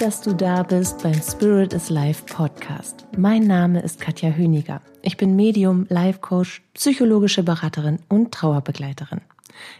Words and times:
dass 0.00 0.22
du 0.22 0.34
da 0.34 0.62
bist 0.62 1.02
beim 1.02 1.20
Spirit 1.20 1.74
is 1.74 1.90
Life 1.90 2.24
Podcast. 2.24 3.04
Mein 3.18 3.46
Name 3.46 3.80
ist 3.82 4.00
Katja 4.00 4.30
Höniger. 4.30 4.80
Ich 5.02 5.18
bin 5.18 5.36
Medium, 5.36 5.84
Life 5.90 6.20
Coach, 6.20 6.62
psychologische 6.72 7.42
Beraterin 7.42 7.98
und 8.08 8.32
Trauerbegleiterin. 8.32 9.20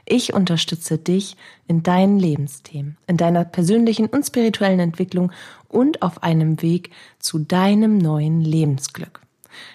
Ich 0.04 0.34
unterstütze 0.34 0.98
dich 0.98 1.38
in 1.68 1.82
deinen 1.82 2.18
Lebensthemen, 2.18 2.98
in 3.06 3.16
deiner 3.16 3.46
persönlichen 3.46 4.08
und 4.08 4.26
spirituellen 4.26 4.80
Entwicklung 4.80 5.32
und 5.68 6.02
auf 6.02 6.22
einem 6.22 6.60
Weg 6.60 6.90
zu 7.18 7.38
deinem 7.38 7.96
neuen 7.96 8.42
Lebensglück. 8.42 9.22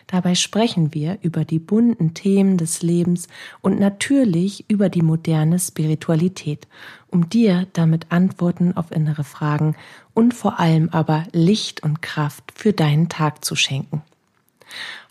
Dabei 0.07 0.35
sprechen 0.35 0.93
wir 0.93 1.17
über 1.21 1.43
die 1.43 1.59
bunten 1.59 2.13
Themen 2.13 2.57
des 2.57 2.81
Lebens 2.81 3.27
und 3.61 3.79
natürlich 3.79 4.65
über 4.69 4.89
die 4.89 5.01
moderne 5.01 5.59
Spiritualität, 5.59 6.67
um 7.09 7.29
dir 7.29 7.67
damit 7.73 8.11
Antworten 8.11 8.77
auf 8.77 8.91
innere 8.91 9.23
Fragen 9.23 9.75
und 10.15 10.33
vor 10.33 10.59
allem 10.59 10.89
aber 10.89 11.25
Licht 11.31 11.83
und 11.83 12.01
Kraft 12.01 12.53
für 12.55 12.73
deinen 12.73 13.09
Tag 13.09 13.45
zu 13.45 13.55
schenken. 13.55 14.01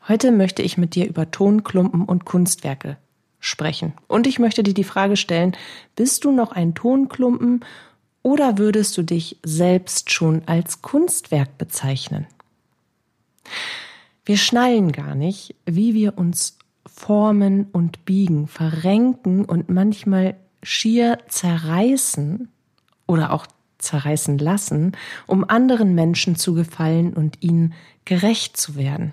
Heute 0.09 0.33
möchte 0.33 0.63
ich 0.63 0.77
mit 0.77 0.97
dir 0.97 1.07
über 1.07 1.31
Tonklumpen 1.31 2.05
und 2.05 2.25
Kunstwerke 2.25 2.97
sprechen. 3.39 3.93
Und 4.09 4.27
ich 4.27 4.39
möchte 4.39 4.63
dir 4.63 4.75
die 4.75 4.83
Frage 4.83 5.17
stellen, 5.17 5.57
bist 5.95 6.25
du 6.25 6.33
noch 6.33 6.51
ein 6.51 6.75
Tonklumpen 6.75 7.65
oder 8.23 8.59
würdest 8.59 8.97
du 8.97 9.03
dich 9.03 9.39
selbst 9.45 10.11
schon 10.11 10.43
als 10.47 10.83
Kunstwerk 10.83 11.57
bezeichnen? 11.59 12.27
Wir 14.25 14.39
schnallen 14.39 14.93
gar 14.93 15.15
nicht, 15.15 15.55
wie 15.67 15.93
wir 15.93 16.17
uns 16.17 16.59
formen 16.87 17.67
und 17.73 18.07
biegen, 18.07 18.49
verrenken 18.49 19.45
und 19.45 19.69
manchmal 19.69 20.37
schier 20.63 21.19
zerreißen 21.29 22.49
oder 23.07 23.33
auch 23.33 23.47
zerreißen 23.85 24.39
lassen, 24.39 24.93
um 25.27 25.49
anderen 25.49 25.95
Menschen 25.95 26.37
zu 26.37 26.55
gefallen 26.55 27.15
und 27.15 27.43
ihnen 27.43 27.75
gerecht 28.05 28.57
zu 28.57 28.77
werden. 28.77 29.13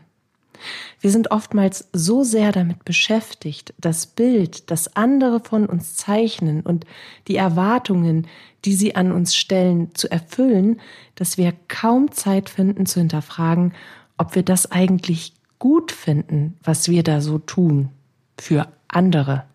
Wir 1.00 1.12
sind 1.12 1.32
oftmals 1.32 1.90
so 1.92 2.24
sehr 2.24 2.52
damit 2.52 2.86
beschäftigt, 2.86 3.74
das 3.80 4.06
Bild, 4.06 4.70
das 4.70 4.96
andere 4.96 5.40
von 5.40 5.66
uns 5.66 5.96
zeichnen 5.96 6.62
und 6.62 6.86
die 7.28 7.36
Erwartungen, 7.36 8.28
die 8.66 8.74
sie 8.74 8.96
an 8.96 9.12
uns 9.12 9.36
stellen, 9.36 9.94
zu 9.96 10.10
erfüllen, 10.12 10.80
dass 11.16 11.38
wir 11.38 11.54
kaum 11.68 12.12
Zeit 12.12 12.50
finden 12.50 12.86
zu 12.86 13.00
hinterfragen, 13.00 13.74
ob 14.18 14.36
wir 14.36 14.44
das 14.44 14.72
eigentlich 14.72 15.34
gut 15.58 15.92
finden, 15.92 16.58
was 16.64 16.90
wir 16.90 17.04
da 17.04 17.22
so 17.22 17.40
tun 17.40 17.90
für 18.38 18.68
andere. 18.88 19.46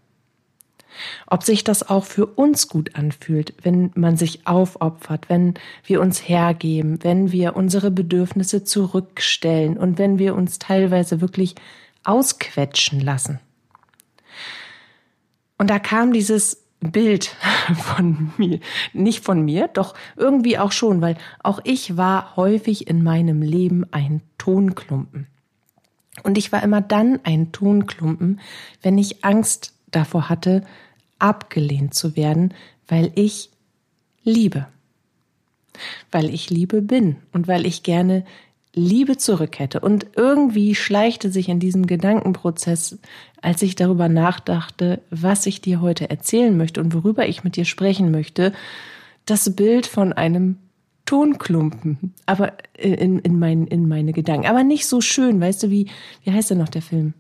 Ob 1.26 1.42
sich 1.42 1.64
das 1.64 1.88
auch 1.88 2.04
für 2.04 2.26
uns 2.26 2.68
gut 2.68 2.94
anfühlt, 2.94 3.54
wenn 3.62 3.90
man 3.94 4.16
sich 4.16 4.46
aufopfert, 4.46 5.28
wenn 5.28 5.54
wir 5.84 6.00
uns 6.00 6.28
hergeben, 6.28 6.98
wenn 7.02 7.32
wir 7.32 7.56
unsere 7.56 7.90
Bedürfnisse 7.90 8.64
zurückstellen 8.64 9.76
und 9.76 9.98
wenn 9.98 10.18
wir 10.18 10.34
uns 10.34 10.58
teilweise 10.58 11.20
wirklich 11.20 11.54
ausquetschen 12.04 13.00
lassen. 13.00 13.40
Und 15.58 15.70
da 15.70 15.78
kam 15.78 16.12
dieses 16.12 16.62
Bild 16.80 17.34
von 17.76 18.32
mir, 18.36 18.60
nicht 18.92 19.24
von 19.24 19.44
mir, 19.44 19.68
doch 19.68 19.94
irgendwie 20.16 20.58
auch 20.58 20.72
schon, 20.72 21.00
weil 21.00 21.16
auch 21.42 21.60
ich 21.64 21.96
war 21.96 22.36
häufig 22.36 22.88
in 22.88 23.02
meinem 23.02 23.42
Leben 23.42 23.84
ein 23.90 24.22
Tonklumpen. 24.38 25.26
Und 26.22 26.38
ich 26.38 26.52
war 26.52 26.62
immer 26.62 26.80
dann 26.80 27.20
ein 27.24 27.52
Tonklumpen, 27.52 28.40
wenn 28.82 28.98
ich 28.98 29.24
Angst 29.24 29.74
davor 29.90 30.28
hatte, 30.28 30.62
abgelehnt 31.18 31.94
zu 31.94 32.16
werden, 32.16 32.54
weil 32.88 33.12
ich 33.14 33.50
liebe. 34.22 34.66
Weil 36.10 36.32
ich 36.32 36.50
Liebe 36.50 36.82
bin 36.82 37.16
und 37.32 37.48
weil 37.48 37.66
ich 37.66 37.82
gerne 37.82 38.24
Liebe 38.74 39.16
zurück 39.16 39.58
hätte. 39.58 39.80
Und 39.80 40.06
irgendwie 40.16 40.74
schleichte 40.74 41.30
sich 41.30 41.48
in 41.48 41.60
diesem 41.60 41.86
Gedankenprozess, 41.86 42.98
als 43.40 43.62
ich 43.62 43.74
darüber 43.74 44.08
nachdachte, 44.08 45.00
was 45.10 45.46
ich 45.46 45.62
dir 45.62 45.80
heute 45.80 46.10
erzählen 46.10 46.56
möchte 46.56 46.80
und 46.80 46.92
worüber 46.92 47.26
ich 47.26 47.42
mit 47.42 47.56
dir 47.56 47.64
sprechen 47.64 48.10
möchte, 48.10 48.52
das 49.24 49.56
Bild 49.56 49.86
von 49.86 50.12
einem 50.12 50.58
Tonklumpen, 51.06 52.14
aber 52.26 52.52
in, 52.76 53.20
in, 53.20 53.38
mein, 53.38 53.66
in 53.66 53.88
meine 53.88 54.12
Gedanken. 54.12 54.46
Aber 54.46 54.62
nicht 54.62 54.86
so 54.86 55.00
schön, 55.00 55.40
weißt 55.40 55.62
du, 55.62 55.70
wie, 55.70 55.88
wie 56.24 56.32
heißt 56.32 56.50
denn 56.50 56.58
noch 56.58 56.68
der 56.68 56.82
Film? 56.82 57.14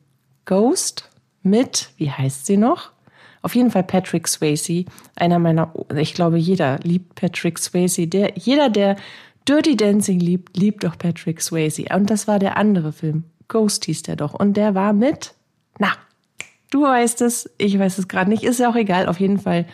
Ghost 0.44 1.08
mit, 1.42 1.90
wie 1.96 2.10
heißt 2.10 2.46
sie 2.46 2.56
noch? 2.56 2.90
Auf 3.46 3.54
jeden 3.54 3.70
Fall 3.70 3.84
Patrick 3.84 4.26
Swayze, 4.26 4.86
einer 5.14 5.38
meiner, 5.38 5.72
ich 5.94 6.14
glaube, 6.14 6.36
jeder 6.36 6.80
liebt 6.82 7.14
Patrick 7.14 7.60
Swayze. 7.60 8.08
Der, 8.08 8.32
jeder, 8.34 8.68
der 8.70 8.96
Dirty 9.46 9.76
Dancing 9.76 10.18
liebt, 10.18 10.56
liebt 10.56 10.82
doch 10.82 10.98
Patrick 10.98 11.40
Swayze. 11.40 11.84
Und 11.94 12.10
das 12.10 12.26
war 12.26 12.40
der 12.40 12.56
andere 12.56 12.90
Film. 12.90 13.22
Ghost 13.46 13.84
hieß 13.84 14.02
der 14.02 14.16
doch. 14.16 14.34
Und 14.34 14.56
der 14.56 14.74
war 14.74 14.92
mit, 14.92 15.34
na, 15.78 15.92
du 16.72 16.82
weißt 16.82 17.22
es, 17.22 17.48
ich 17.56 17.78
weiß 17.78 17.98
es 17.98 18.08
gerade 18.08 18.30
nicht, 18.30 18.42
ist 18.42 18.58
ja 18.58 18.68
auch 18.68 18.74
egal. 18.74 19.06
Auf 19.06 19.20
jeden 19.20 19.38
Fall 19.38 19.66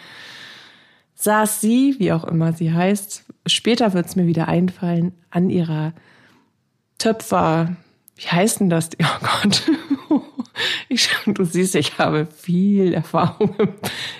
saß 1.15 1.63
sie, 1.63 1.95
wie 1.99 2.13
auch 2.13 2.25
immer 2.25 2.53
sie 2.53 2.75
heißt, 2.75 3.25
später 3.47 3.95
wird 3.95 4.05
es 4.05 4.17
mir 4.17 4.27
wieder 4.27 4.49
einfallen, 4.49 5.15
an 5.31 5.49
ihrer 5.49 5.95
Töpfer, 6.99 7.75
wie 8.17 8.29
heißt 8.29 8.61
denn 8.61 8.71
das? 8.71 8.91
Oh 9.01 9.27
Gott. 9.43 9.63
Ich, 10.89 11.09
du 11.27 11.45
siehst, 11.45 11.75
ich 11.75 11.99
habe 11.99 12.27
viel 12.27 12.93
Erfahrung 12.93 13.55
im, 13.59 13.69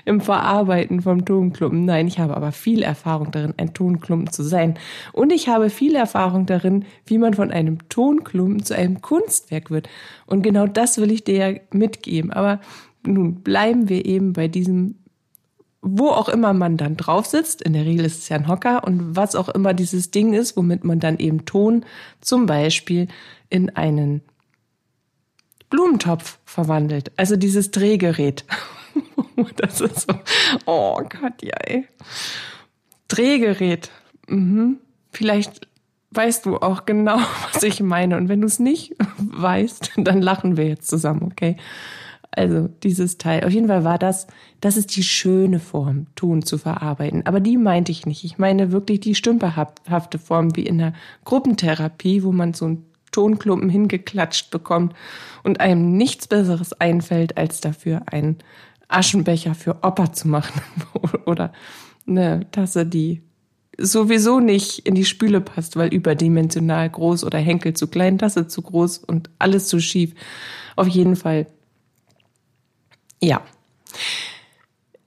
im, 0.07 0.21
Verarbeiten 0.21 1.03
vom 1.03 1.25
Tonklumpen. 1.25 1.85
Nein, 1.85 2.09
ich 2.09 2.19
habe 2.19 2.35
aber 2.35 2.53
viel 2.53 2.83
Erfahrung 2.83 3.31
darin, 3.31 3.53
ein 3.59 3.75
Tonklumpen 3.75 4.33
zu 4.33 4.43
sein. 4.43 4.79
Und 5.13 5.33
ich 5.33 5.49
habe 5.49 5.69
viel 5.69 5.95
Erfahrung 5.95 6.47
darin, 6.47 6.87
wie 7.05 7.19
man 7.19 7.35
von 7.35 7.51
einem 7.51 7.87
Tonklumpen 7.91 8.65
zu 8.65 8.75
einem 8.75 9.03
Kunstwerk 9.03 9.71
wird. 9.71 9.89
Und 10.27 10.43
genau 10.43 10.67
das 10.67 10.99
will 10.99 11.13
ich 11.13 11.25
dir 11.25 11.37
ja 11.37 11.61
mitgeben. 11.71 12.33
Aber 12.33 12.61
nun 13.05 13.43
bleiben 13.43 13.89
wir 13.89 14.07
eben 14.07 14.33
bei 14.33 14.49
diesem 14.49 14.97
wo 15.83 16.11
auch 16.11 16.29
immer 16.29 16.53
man 16.53 16.77
dann 16.77 16.97
drauf 16.97 17.27
sitzt, 17.27 17.61
in 17.61 17.73
der 17.73 17.85
Regel 17.85 18.05
ist 18.05 18.21
es 18.21 18.29
ja 18.29 18.37
ein 18.37 18.47
Hocker 18.47 18.85
und 18.85 19.17
was 19.17 19.35
auch 19.35 19.49
immer 19.49 19.75
dieses 19.75 20.13
Ding 20.13 20.33
ist, 20.33 20.57
womit 20.57 20.85
man 20.85 21.01
dann 21.01 21.19
eben 21.19 21.45
Ton 21.45 21.85
zum 22.21 22.47
Beispiel 22.47 23.09
in 23.51 23.69
einen 23.71 24.23
Blumentopf 25.69 26.39
verwandelt. 26.45 27.11
Also 27.17 27.35
dieses 27.37 27.73
Drehgerät. 27.73 28.45
das 29.57 29.81
ist 29.81 30.03
so, 30.03 30.15
oh 30.67 30.97
Gott, 30.99 31.43
ja, 31.43 31.57
ey. 31.67 31.89
Drehgerät. 33.09 33.91
Mhm. 34.29 34.79
Vielleicht 35.11 35.67
weißt 36.13 36.47
du 36.47 36.59
auch 36.59 36.87
genau, 36.87 37.19
was 37.53 37.63
ich 37.65 37.81
meine. 37.81 38.17
Und 38.19 38.29
wenn 38.29 38.41
du 38.41 38.47
es 38.47 38.61
nicht 38.61 38.95
weißt, 39.19 39.93
dann 39.97 40.23
lachen 40.23 40.57
wir 40.57 40.69
jetzt 40.69 40.89
zusammen, 40.89 41.23
okay? 41.25 41.57
Also 42.35 42.69
dieses 42.83 43.19
Teil. 43.19 43.45
Auf 43.45 43.53
jeden 43.53 43.69
Fall 43.69 43.85
war 43.85 43.99
das, 43.99 44.27
das 44.61 44.79
ist 44.79 44.97
die 44.97 45.03
schöne 45.03 45.61
Form, 45.61 46.07
Ton 46.17 46.43
zu 46.43 46.57
verarbeiten. 46.57 47.27
Aber 47.27 47.41
die 47.41 47.59
meinte 47.59 47.93
ich 47.93 48.07
nicht. 48.07 48.25
Ich 48.25 48.39
meine 48.39 48.73
wirklich 48.73 49.01
die 49.01 49.15
stümperhafte 49.15 50.19
Form 50.19 50.57
wie 50.57 50.65
in 50.65 50.79
der 50.79 50.95
Gruppentherapie, 51.25 52.23
wo 52.23 52.33
man 52.33 52.55
so 52.55 52.67
ein 52.67 52.87
Tonklumpen 53.11 53.69
hingeklatscht 53.69 54.51
bekommt 54.51 54.95
und 55.43 55.61
einem 55.61 55.97
nichts 55.97 56.27
Besseres 56.27 56.73
einfällt, 56.73 57.37
als 57.37 57.61
dafür 57.61 58.03
einen 58.07 58.39
Aschenbecher 58.89 59.55
für 59.55 59.77
Opa 59.83 60.13
zu 60.13 60.29
machen 60.29 60.63
oder 61.27 61.53
eine 62.07 62.51
Tasse, 62.51 62.87
die 62.87 63.23
sowieso 63.79 64.41
nicht 64.41 64.81
in 64.81 64.95
die 64.95 65.05
Spüle 65.05 65.41
passt, 65.41 65.77
weil 65.77 65.93
überdimensional 65.93 66.89
groß 66.89 67.25
oder 67.25 67.39
Henkel 67.39 67.75
zu 67.75 67.89
klein, 67.89 68.19
Tasse 68.19 68.47
zu 68.47 68.63
groß 68.63 68.99
und 68.99 69.31
alles 69.39 69.69
zu 69.69 69.81
schief. 69.81 70.15
Auf 70.77 70.89
jeden 70.89 71.17
Fall. 71.17 71.47
Ja. 73.23 73.43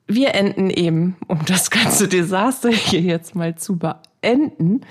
Wir 0.07 0.35
enden 0.35 0.69
eben, 0.69 1.17
um 1.27 1.44
das 1.45 1.69
ganze 1.69 2.07
Desaster 2.07 2.69
hier 2.69 3.01
jetzt 3.01 3.35
mal 3.35 3.56
zu 3.56 3.77
beenden, 3.77 4.81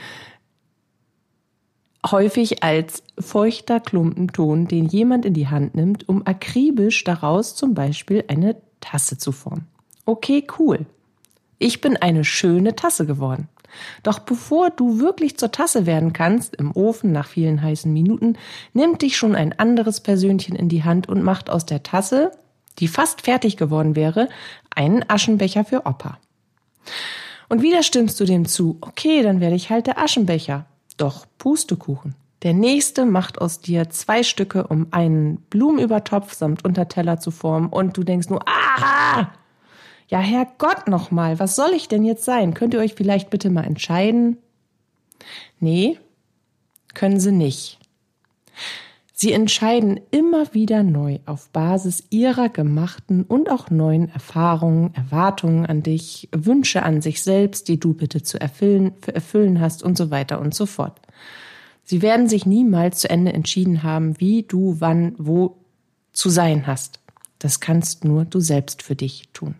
häufig 2.10 2.62
als 2.62 3.02
feuchter 3.18 3.80
Klumpenton, 3.80 4.68
den 4.68 4.86
jemand 4.86 5.24
in 5.24 5.34
die 5.34 5.48
Hand 5.48 5.74
nimmt, 5.74 6.08
um 6.08 6.26
akribisch 6.26 7.02
daraus 7.04 7.54
zum 7.54 7.74
Beispiel 7.74 8.24
eine 8.28 8.56
Tasse 8.80 9.16
zu 9.16 9.32
formen. 9.32 9.68
Okay, 10.04 10.46
cool. 10.58 10.84
Ich 11.58 11.80
bin 11.80 11.96
eine 11.96 12.24
schöne 12.24 12.76
Tasse 12.76 13.06
geworden. 13.06 13.48
Doch 14.02 14.18
bevor 14.18 14.70
du 14.70 15.00
wirklich 15.00 15.38
zur 15.38 15.50
Tasse 15.50 15.86
werden 15.86 16.12
kannst, 16.12 16.54
im 16.56 16.72
Ofen 16.76 17.12
nach 17.12 17.26
vielen 17.26 17.62
heißen 17.62 17.92
Minuten, 17.92 18.36
nimmt 18.72 19.02
dich 19.02 19.16
schon 19.16 19.34
ein 19.34 19.58
anderes 19.58 20.00
Persönchen 20.00 20.54
in 20.54 20.68
die 20.68 20.84
Hand 20.84 21.08
und 21.08 21.22
macht 21.22 21.48
aus 21.50 21.64
der 21.64 21.82
Tasse, 21.82 22.32
die 22.78 22.88
fast 22.88 23.22
fertig 23.22 23.56
geworden 23.56 23.96
wäre, 23.96 24.28
einen 24.74 25.08
Aschenbecher 25.08 25.64
für 25.64 25.86
Opa. 25.86 26.18
Und 27.48 27.62
wieder 27.62 27.82
stimmst 27.82 28.18
du 28.20 28.24
dem 28.24 28.46
zu, 28.46 28.78
okay, 28.80 29.22
dann 29.22 29.40
werde 29.40 29.56
ich 29.56 29.70
halt 29.70 29.86
der 29.86 29.98
Aschenbecher. 29.98 30.66
Doch 30.96 31.26
Pustekuchen. 31.38 32.14
Der 32.42 32.52
nächste 32.52 33.06
macht 33.06 33.40
aus 33.40 33.60
dir 33.60 33.88
zwei 33.90 34.22
Stücke, 34.22 34.66
um 34.66 34.88
einen 34.90 35.36
Blumenübertopf 35.48 36.34
samt 36.34 36.64
Unterteller 36.64 37.18
zu 37.18 37.30
formen 37.30 37.68
und 37.68 37.96
du 37.96 38.04
denkst 38.04 38.28
nur, 38.28 38.46
ah! 38.46 39.30
Ja, 40.08 40.18
Herrgott 40.18 40.86
nochmal, 40.86 41.38
was 41.38 41.56
soll 41.56 41.72
ich 41.72 41.88
denn 41.88 42.04
jetzt 42.04 42.24
sein? 42.24 42.52
Könnt 42.52 42.74
ihr 42.74 42.80
euch 42.80 42.94
vielleicht 42.94 43.30
bitte 43.30 43.48
mal 43.48 43.64
entscheiden? 43.64 44.36
Nee, 45.58 45.98
können 46.92 47.18
sie 47.18 47.32
nicht. 47.32 47.78
Sie 49.16 49.32
entscheiden 49.32 50.00
immer 50.10 50.52
wieder 50.54 50.82
neu 50.82 51.20
auf 51.24 51.48
Basis 51.50 52.02
ihrer 52.10 52.48
gemachten 52.48 53.22
und 53.22 53.48
auch 53.48 53.70
neuen 53.70 54.08
Erfahrungen, 54.08 54.92
Erwartungen 54.92 55.66
an 55.66 55.84
dich, 55.84 56.28
Wünsche 56.32 56.82
an 56.82 57.00
sich 57.00 57.22
selbst, 57.22 57.68
die 57.68 57.78
du 57.78 57.94
bitte 57.94 58.22
zu 58.22 58.40
erfüllen, 58.40 58.90
für 59.00 59.14
erfüllen 59.14 59.60
hast 59.60 59.84
und 59.84 59.96
so 59.96 60.10
weiter 60.10 60.40
und 60.40 60.52
so 60.52 60.66
fort. 60.66 61.00
Sie 61.84 62.02
werden 62.02 62.28
sich 62.28 62.44
niemals 62.44 62.98
zu 62.98 63.08
Ende 63.08 63.32
entschieden 63.32 63.84
haben, 63.84 64.18
wie 64.18 64.42
du 64.42 64.80
wann 64.80 65.14
wo 65.16 65.58
zu 66.12 66.28
sein 66.28 66.66
hast. 66.66 66.98
Das 67.38 67.60
kannst 67.60 68.04
nur 68.04 68.24
du 68.24 68.40
selbst 68.40 68.82
für 68.82 68.96
dich 68.96 69.28
tun. 69.32 69.54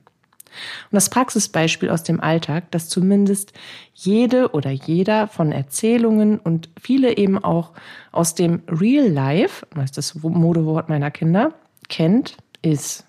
Und 0.91 0.95
das 0.95 1.11
Praxisbeispiel 1.11 1.91
aus 1.91 2.03
dem 2.03 2.21
Alltag, 2.21 2.71
das 2.71 2.89
zumindest 2.89 3.53
jede 3.95 4.51
oder 4.53 4.71
jeder 4.71 5.29
von 5.29 5.53
Erzählungen 5.53 6.39
und 6.39 6.69
viele 6.81 7.17
eben 7.17 7.43
auch 7.43 7.73
aus 8.13 8.35
dem 8.35 8.63
Real 8.69 9.09
Life, 9.09 9.67
das 9.75 9.85
ist 9.85 9.97
das 9.97 10.15
Modewort 10.15 10.89
meiner 10.89 11.11
Kinder, 11.11 11.55
kennt, 11.89 12.37
ist 12.63 13.05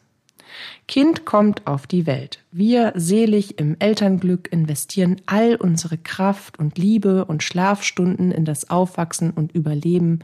Kind 0.87 1.25
kommt 1.25 1.65
auf 1.65 1.87
die 1.87 2.05
Welt. 2.05 2.39
Wir, 2.51 2.93
selig 2.95 3.59
im 3.59 3.75
Elternglück, 3.79 4.51
investieren 4.51 5.21
all 5.25 5.55
unsere 5.55 5.97
Kraft 5.97 6.59
und 6.59 6.77
Liebe 6.77 7.25
und 7.25 7.43
Schlafstunden 7.43 8.31
in 8.31 8.45
das 8.45 8.69
Aufwachsen 8.69 9.31
und 9.31 9.53
Überleben 9.53 10.19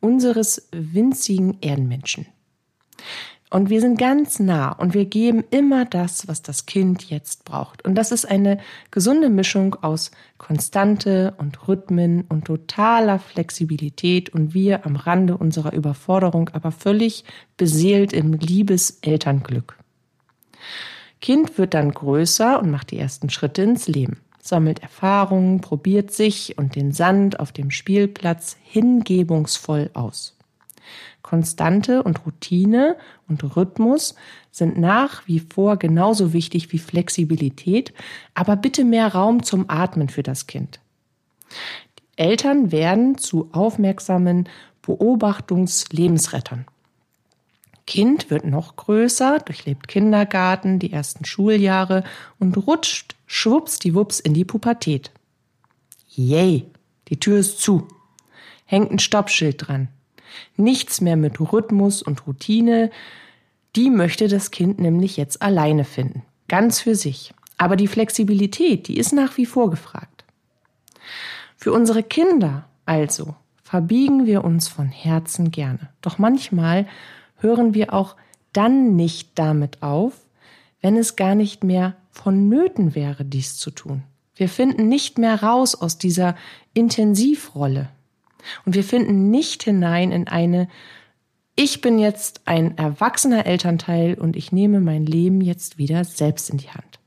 unseres 0.00 0.68
winzigen 0.72 1.58
Erdenmenschen. 1.62 2.26
Und 3.52 3.68
wir 3.68 3.82
sind 3.82 3.98
ganz 3.98 4.40
nah 4.40 4.72
und 4.72 4.94
wir 4.94 5.04
geben 5.04 5.44
immer 5.50 5.84
das, 5.84 6.26
was 6.26 6.40
das 6.40 6.64
Kind 6.64 7.10
jetzt 7.10 7.44
braucht. 7.44 7.84
Und 7.84 7.96
das 7.96 8.10
ist 8.10 8.24
eine 8.24 8.56
gesunde 8.90 9.28
Mischung 9.28 9.74
aus 9.82 10.10
Konstante 10.38 11.34
und 11.36 11.68
Rhythmen 11.68 12.24
und 12.30 12.46
totaler 12.46 13.18
Flexibilität 13.18 14.30
und 14.30 14.54
wir 14.54 14.86
am 14.86 14.96
Rande 14.96 15.36
unserer 15.36 15.74
Überforderung, 15.74 16.48
aber 16.54 16.72
völlig 16.72 17.24
beseelt 17.58 18.14
im 18.14 18.32
Liebeselternglück. 18.32 19.76
Kind 21.20 21.58
wird 21.58 21.74
dann 21.74 21.92
größer 21.92 22.58
und 22.58 22.70
macht 22.70 22.90
die 22.90 22.98
ersten 22.98 23.28
Schritte 23.28 23.60
ins 23.60 23.86
Leben, 23.86 24.16
sammelt 24.40 24.80
Erfahrungen, 24.80 25.60
probiert 25.60 26.10
sich 26.10 26.56
und 26.56 26.74
den 26.74 26.92
Sand 26.92 27.38
auf 27.38 27.52
dem 27.52 27.70
Spielplatz 27.70 28.56
hingebungsvoll 28.62 29.90
aus. 29.92 30.38
Konstante 31.22 32.02
und 32.02 32.26
Routine 32.26 32.96
und 33.28 33.56
Rhythmus 33.56 34.14
sind 34.50 34.78
nach 34.78 35.26
wie 35.26 35.40
vor 35.40 35.76
genauso 35.76 36.32
wichtig 36.32 36.72
wie 36.72 36.78
Flexibilität, 36.78 37.94
aber 38.34 38.56
bitte 38.56 38.84
mehr 38.84 39.08
Raum 39.14 39.42
zum 39.42 39.68
Atmen 39.68 40.08
für 40.08 40.22
das 40.22 40.46
Kind. 40.46 40.80
Die 41.98 42.18
Eltern 42.22 42.72
werden 42.72 43.18
zu 43.18 43.48
aufmerksamen 43.52 44.48
Beobachtungs-Lebensrettern. 44.82 46.66
Kind 47.86 48.30
wird 48.30 48.44
noch 48.44 48.76
größer, 48.76 49.40
durchlebt 49.40 49.88
Kindergarten, 49.88 50.78
die 50.78 50.92
ersten 50.92 51.24
Schuljahre 51.24 52.04
und 52.38 52.56
rutscht 52.56 53.16
schwuppsdiwupps 53.26 54.20
in 54.20 54.34
die 54.34 54.44
Pubertät. 54.44 55.10
Yay, 56.08 56.66
die 57.08 57.18
Tür 57.18 57.38
ist 57.38 57.60
zu. 57.60 57.88
Hängt 58.66 58.90
ein 58.90 58.98
Stoppschild 58.98 59.66
dran. 59.66 59.88
Nichts 60.56 61.00
mehr 61.00 61.16
mit 61.16 61.40
Rhythmus 61.40 62.02
und 62.02 62.26
Routine. 62.26 62.90
Die 63.76 63.90
möchte 63.90 64.28
das 64.28 64.50
Kind 64.50 64.80
nämlich 64.80 65.16
jetzt 65.16 65.42
alleine 65.42 65.84
finden. 65.84 66.22
Ganz 66.48 66.80
für 66.80 66.94
sich. 66.94 67.32
Aber 67.58 67.76
die 67.76 67.88
Flexibilität, 67.88 68.88
die 68.88 68.98
ist 68.98 69.12
nach 69.12 69.36
wie 69.36 69.46
vor 69.46 69.70
gefragt. 69.70 70.24
Für 71.56 71.72
unsere 71.72 72.02
Kinder 72.02 72.64
also 72.84 73.36
verbiegen 73.62 74.26
wir 74.26 74.44
uns 74.44 74.68
von 74.68 74.88
Herzen 74.88 75.50
gerne. 75.50 75.90
Doch 76.00 76.18
manchmal 76.18 76.86
hören 77.38 77.74
wir 77.74 77.94
auch 77.94 78.16
dann 78.52 78.96
nicht 78.96 79.30
damit 79.36 79.82
auf, 79.82 80.12
wenn 80.80 80.96
es 80.96 81.16
gar 81.16 81.34
nicht 81.34 81.64
mehr 81.64 81.94
vonnöten 82.10 82.94
wäre, 82.94 83.24
dies 83.24 83.56
zu 83.56 83.70
tun. 83.70 84.02
Wir 84.34 84.48
finden 84.48 84.88
nicht 84.88 85.18
mehr 85.18 85.42
raus 85.42 85.74
aus 85.74 85.98
dieser 85.98 86.36
Intensivrolle. 86.74 87.88
Und 88.64 88.74
wir 88.74 88.84
finden 88.84 89.30
nicht 89.30 89.62
hinein 89.62 90.12
in 90.12 90.28
eine, 90.28 90.68
ich 91.54 91.80
bin 91.80 91.98
jetzt 91.98 92.42
ein 92.46 92.78
erwachsener 92.78 93.46
Elternteil 93.46 94.14
und 94.14 94.36
ich 94.36 94.52
nehme 94.52 94.80
mein 94.80 95.04
Leben 95.04 95.40
jetzt 95.40 95.78
wieder 95.78 96.04
selbst 96.04 96.50
in 96.50 96.58
die 96.58 96.70
Hand. 96.70 96.98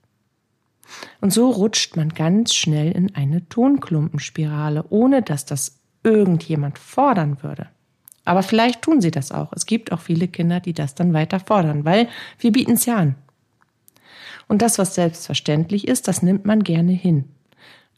Und 1.22 1.34
so 1.34 1.50
rutscht 1.50 1.96
man 1.96 2.10
ganz 2.10 2.54
schnell 2.54 2.92
in 2.92 3.16
eine 3.16 3.48
Tonklumpenspirale, 3.50 4.86
ohne 4.90 5.22
dass 5.22 5.46
das 5.46 5.80
irgendjemand 6.04 6.78
fordern 6.78 7.42
würde. 7.42 7.68
Aber 8.24 8.44
vielleicht 8.44 8.82
tun 8.82 9.02
sie 9.02 9.12
das 9.12 9.32
auch. 9.32 9.52
Es 9.54 9.66
gibt 9.66 9.92
auch 9.92 10.00
viele 10.00 10.28
Kinder, 10.28 10.60
die 10.60 10.74
das 10.74 10.96
dann 10.96 11.14
weiter 11.14 11.40
fordern, 11.40 11.86
weil 11.86 12.08
wir 12.40 12.52
bieten 12.52 12.74
es 12.74 12.86
ja 12.86 12.98
an. 12.98 13.16
Und 14.48 14.62
das, 14.62 14.78
was 14.78 14.96
selbstverständlich 14.96 15.88
ist, 15.88 16.08
das 16.08 16.22
nimmt 16.22 16.46
man 16.46 16.64
gerne 16.64 16.92
hin. 16.92 17.26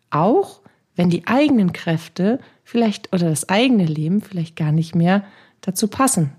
Auch 0.09 0.61
wenn 0.95 1.09
die 1.09 1.27
eigenen 1.27 1.73
Kräfte 1.73 2.39
vielleicht 2.67 3.13
oder 3.13 3.29
das 3.29 3.47
eigene 3.47 3.85
Leben 3.85 4.21
vielleicht 4.21 4.57
gar 4.57 4.73
nicht 4.73 4.93
mehr 4.93 5.23
dazu 5.61 5.87
passen, 5.87 6.33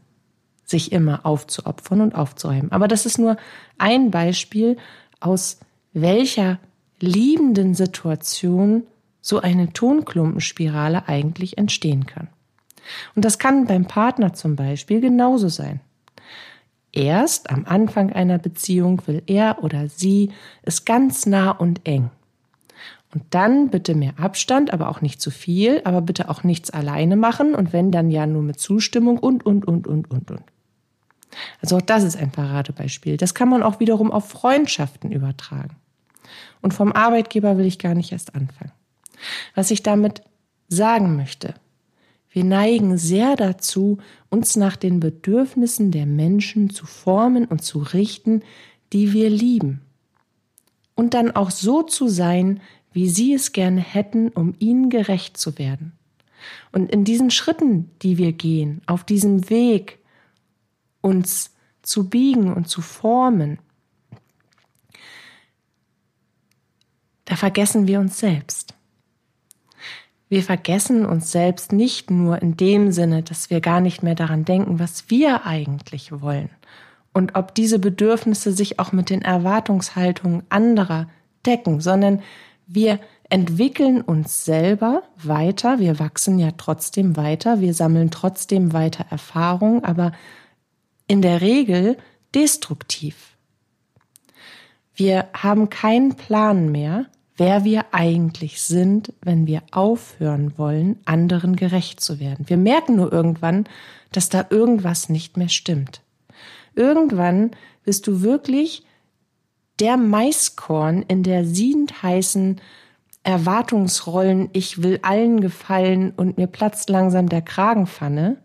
sich 0.62 0.92
immer 0.92 1.24
aufzuopfern 1.24 2.02
und 2.02 2.14
aufzuräumen. 2.14 2.70
Aber 2.70 2.86
das 2.86 3.06
ist 3.06 3.16
nur 3.18 3.38
ein 3.78 4.10
Beispiel, 4.10 4.76
aus 5.20 5.58
welcher 5.94 6.58
liebenden 7.00 7.72
Situation 7.72 8.82
so 9.22 9.40
eine 9.40 9.72
Tonklumpenspirale 9.72 11.08
eigentlich 11.08 11.56
entstehen 11.56 12.04
kann. 12.04 12.28
Und 13.14 13.24
das 13.24 13.38
kann 13.38 13.66
beim 13.66 13.86
Partner 13.86 14.34
zum 14.34 14.54
Beispiel 14.54 15.00
genauso 15.00 15.48
sein. 15.48 15.80
Erst 16.92 17.48
am 17.48 17.64
Anfang 17.64 18.12
einer 18.12 18.36
Beziehung 18.36 19.00
will 19.06 19.22
er 19.26 19.64
oder 19.64 19.88
sie 19.88 20.32
es 20.60 20.84
ganz 20.84 21.24
nah 21.24 21.52
und 21.52 21.88
eng. 21.88 22.10
Und 23.14 23.22
dann 23.30 23.70
bitte 23.70 23.94
mehr 23.94 24.18
Abstand, 24.18 24.72
aber 24.72 24.88
auch 24.88 25.00
nicht 25.00 25.20
zu 25.20 25.30
viel, 25.30 25.80
aber 25.84 26.02
bitte 26.02 26.28
auch 26.28 26.44
nichts 26.44 26.70
alleine 26.70 27.16
machen 27.16 27.54
und 27.54 27.72
wenn 27.72 27.90
dann 27.90 28.10
ja 28.10 28.26
nur 28.26 28.42
mit 28.42 28.60
Zustimmung 28.60 29.18
und, 29.18 29.46
und, 29.46 29.66
und, 29.66 29.86
und, 29.86 30.10
und, 30.10 30.30
und. 30.30 30.42
Also 31.62 31.76
auch 31.76 31.82
das 31.82 32.04
ist 32.04 32.16
ein 32.16 32.30
Paradebeispiel. 32.30 33.16
Das 33.16 33.34
kann 33.34 33.48
man 33.48 33.62
auch 33.62 33.80
wiederum 33.80 34.10
auf 34.10 34.28
Freundschaften 34.28 35.10
übertragen. 35.10 35.76
Und 36.60 36.74
vom 36.74 36.92
Arbeitgeber 36.92 37.56
will 37.56 37.66
ich 37.66 37.78
gar 37.78 37.94
nicht 37.94 38.12
erst 38.12 38.34
anfangen. 38.34 38.72
Was 39.54 39.70
ich 39.70 39.82
damit 39.82 40.22
sagen 40.68 41.16
möchte, 41.16 41.54
wir 42.30 42.44
neigen 42.44 42.98
sehr 42.98 43.36
dazu, 43.36 43.98
uns 44.28 44.56
nach 44.56 44.76
den 44.76 45.00
Bedürfnissen 45.00 45.90
der 45.90 46.06
Menschen 46.06 46.70
zu 46.70 46.84
formen 46.86 47.46
und 47.46 47.62
zu 47.62 47.78
richten, 47.78 48.42
die 48.92 49.12
wir 49.12 49.30
lieben. 49.30 49.80
Und 50.94 51.14
dann 51.14 51.30
auch 51.30 51.50
so 51.50 51.82
zu 51.82 52.08
sein, 52.08 52.60
wie 52.92 53.08
sie 53.08 53.34
es 53.34 53.52
gerne 53.52 53.80
hätten, 53.80 54.28
um 54.28 54.54
ihnen 54.58 54.90
gerecht 54.90 55.36
zu 55.36 55.58
werden. 55.58 55.92
Und 56.72 56.90
in 56.90 57.04
diesen 57.04 57.30
Schritten, 57.30 57.90
die 58.02 58.18
wir 58.18 58.32
gehen, 58.32 58.82
auf 58.86 59.04
diesem 59.04 59.50
Weg, 59.50 59.98
uns 61.00 61.54
zu 61.82 62.08
biegen 62.08 62.52
und 62.52 62.68
zu 62.68 62.80
formen, 62.80 63.58
da 67.24 67.36
vergessen 67.36 67.86
wir 67.86 68.00
uns 68.00 68.18
selbst. 68.18 68.74
Wir 70.28 70.42
vergessen 70.42 71.06
uns 71.06 71.32
selbst 71.32 71.72
nicht 71.72 72.10
nur 72.10 72.42
in 72.42 72.56
dem 72.56 72.92
Sinne, 72.92 73.22
dass 73.22 73.48
wir 73.48 73.60
gar 73.60 73.80
nicht 73.80 74.02
mehr 74.02 74.14
daran 74.14 74.44
denken, 74.44 74.78
was 74.78 75.08
wir 75.08 75.46
eigentlich 75.46 76.20
wollen 76.20 76.50
und 77.14 77.34
ob 77.34 77.54
diese 77.54 77.78
Bedürfnisse 77.78 78.52
sich 78.52 78.78
auch 78.78 78.92
mit 78.92 79.10
den 79.10 79.22
Erwartungshaltungen 79.22 80.42
anderer 80.50 81.08
decken, 81.46 81.80
sondern 81.80 82.22
wir 82.68 83.00
entwickeln 83.30 84.02
uns 84.02 84.44
selber 84.44 85.02
weiter, 85.16 85.80
wir 85.80 85.98
wachsen 85.98 86.38
ja 86.38 86.50
trotzdem 86.56 87.16
weiter, 87.16 87.60
wir 87.60 87.74
sammeln 87.74 88.10
trotzdem 88.10 88.72
weiter 88.72 89.06
Erfahrung, 89.10 89.84
aber 89.84 90.12
in 91.06 91.22
der 91.22 91.40
Regel 91.40 91.96
destruktiv. 92.34 93.36
Wir 94.94 95.28
haben 95.32 95.70
keinen 95.70 96.14
Plan 96.14 96.70
mehr, 96.70 97.06
wer 97.36 97.64
wir 97.64 97.86
eigentlich 97.92 98.60
sind, 98.60 99.14
wenn 99.22 99.46
wir 99.46 99.62
aufhören 99.70 100.58
wollen, 100.58 100.98
anderen 101.06 101.56
gerecht 101.56 102.00
zu 102.00 102.20
werden. 102.20 102.48
Wir 102.48 102.58
merken 102.58 102.96
nur 102.96 103.12
irgendwann, 103.12 103.64
dass 104.12 104.28
da 104.28 104.46
irgendwas 104.50 105.08
nicht 105.08 105.36
mehr 105.36 105.48
stimmt. 105.48 106.02
Irgendwann 106.74 107.52
bist 107.84 108.06
du 108.06 108.20
wirklich 108.20 108.84
der 109.80 109.96
Maiskorn 109.96 111.02
in 111.02 111.22
der 111.22 111.44
siedend 111.44 112.02
heißen 112.02 112.60
Erwartungsrollen, 113.22 114.48
ich 114.52 114.82
will 114.82 115.00
allen 115.02 115.40
gefallen 115.40 116.12
und 116.16 116.38
mir 116.38 116.46
platzt 116.46 116.88
langsam 116.88 117.28
der 117.28 117.42
Kragenpfanne, 117.42 118.38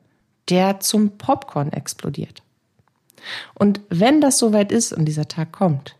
der 0.49 0.79
zum 0.79 1.17
Popcorn 1.17 1.71
explodiert. 1.71 2.43
Und 3.53 3.79
wenn 3.89 4.19
das 4.19 4.39
soweit 4.39 4.71
ist 4.71 4.91
und 4.91 5.05
dieser 5.05 5.27
Tag 5.27 5.51
kommt, 5.53 5.95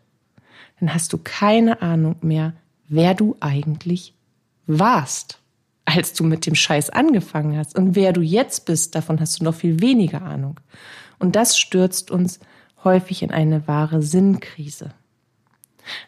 dann 0.80 0.92
hast 0.92 1.12
du 1.12 1.18
keine 1.18 1.80
Ahnung 1.80 2.16
mehr, 2.20 2.52
wer 2.88 3.14
du 3.14 3.36
eigentlich 3.40 4.14
warst. 4.66 5.38
als 5.86 6.14
du 6.14 6.24
mit 6.24 6.46
dem 6.46 6.54
Scheiß 6.54 6.90
angefangen 6.90 7.56
hast. 7.56 7.76
Und 7.76 7.94
wer 7.94 8.12
du 8.12 8.22
jetzt 8.22 8.64
bist, 8.64 8.94
davon 8.94 9.20
hast 9.20 9.40
du 9.40 9.44
noch 9.44 9.54
viel 9.54 9.80
weniger 9.80 10.22
Ahnung. 10.22 10.58
Und 11.18 11.36
das 11.36 11.58
stürzt 11.58 12.10
uns 12.10 12.40
häufig 12.84 13.22
in 13.22 13.30
eine 13.30 13.66
wahre 13.68 14.02
Sinnkrise. 14.02 14.92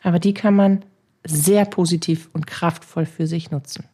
Aber 0.03 0.19
die 0.19 0.35
kann 0.35 0.55
man 0.55 0.85
sehr 1.25 1.65
positiv 1.65 2.29
und 2.33 2.47
kraftvoll 2.47 3.07
für 3.07 3.27
sich 3.27 3.51
nutzen. 3.51 3.85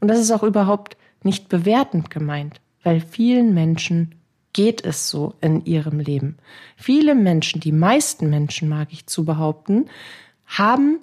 Und 0.00 0.08
das 0.08 0.18
ist 0.18 0.30
auch 0.30 0.42
überhaupt 0.42 0.96
nicht 1.22 1.48
bewertend 1.48 2.10
gemeint, 2.10 2.60
weil 2.82 3.00
vielen 3.00 3.54
Menschen 3.54 4.14
geht 4.52 4.84
es 4.84 5.10
so 5.10 5.34
in 5.40 5.64
ihrem 5.64 5.98
Leben. 5.98 6.38
Viele 6.76 7.14
Menschen, 7.14 7.60
die 7.60 7.72
meisten 7.72 8.30
Menschen, 8.30 8.68
mag 8.68 8.88
ich 8.92 9.06
zu 9.06 9.24
behaupten, 9.24 9.86
haben 10.46 11.00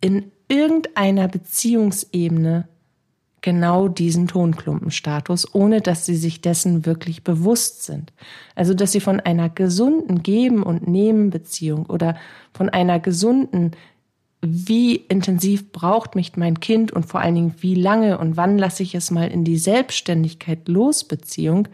in 0.00 0.30
irgendeiner 0.48 1.28
Beziehungsebene 1.28 2.68
genau 3.42 3.88
diesen 3.88 4.28
Tonklumpenstatus, 4.28 5.54
ohne 5.54 5.80
dass 5.80 6.06
sie 6.06 6.16
sich 6.16 6.40
dessen 6.40 6.86
wirklich 6.86 7.24
bewusst 7.24 7.84
sind. 7.84 8.12
Also, 8.54 8.74
dass 8.74 8.92
sie 8.92 9.00
von 9.00 9.20
einer 9.20 9.48
gesunden 9.48 10.22
Geben- 10.22 10.62
und 10.62 10.86
Nehmen-Beziehung 10.86 11.86
oder 11.86 12.16
von 12.52 12.68
einer 12.68 13.00
gesunden, 13.00 13.72
wie 14.42 14.96
intensiv 14.96 15.72
braucht 15.72 16.14
mich 16.14 16.36
mein 16.36 16.60
Kind 16.60 16.92
und 16.92 17.06
vor 17.06 17.20
allen 17.20 17.34
Dingen, 17.34 17.54
wie 17.60 17.74
lange 17.74 18.18
und 18.18 18.36
wann 18.36 18.58
lasse 18.58 18.82
ich 18.82 18.94
es 18.94 19.10
mal 19.10 19.28
in 19.28 19.44
die 19.44 19.58
Selbstständigkeit 19.58 20.68
los 20.68 21.04
Beziehung 21.04 21.68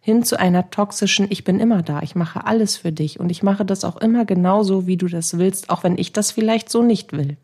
hin 0.00 0.24
zu 0.24 0.38
einer 0.38 0.70
toxischen, 0.70 1.28
ich 1.30 1.44
bin 1.44 1.60
immer 1.60 1.82
da, 1.82 2.02
ich 2.02 2.16
mache 2.16 2.44
alles 2.44 2.76
für 2.76 2.90
dich 2.90 3.20
und 3.20 3.30
ich 3.30 3.44
mache 3.44 3.64
das 3.64 3.84
auch 3.84 3.96
immer 3.96 4.24
genauso, 4.24 4.88
wie 4.88 4.96
du 4.96 5.06
das 5.06 5.38
willst, 5.38 5.70
auch 5.70 5.84
wenn 5.84 5.96
ich 5.96 6.12
das 6.12 6.32
vielleicht 6.32 6.70
so 6.70 6.82
nicht 6.82 7.12
will. 7.12 7.36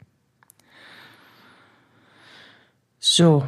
So, 2.99 3.45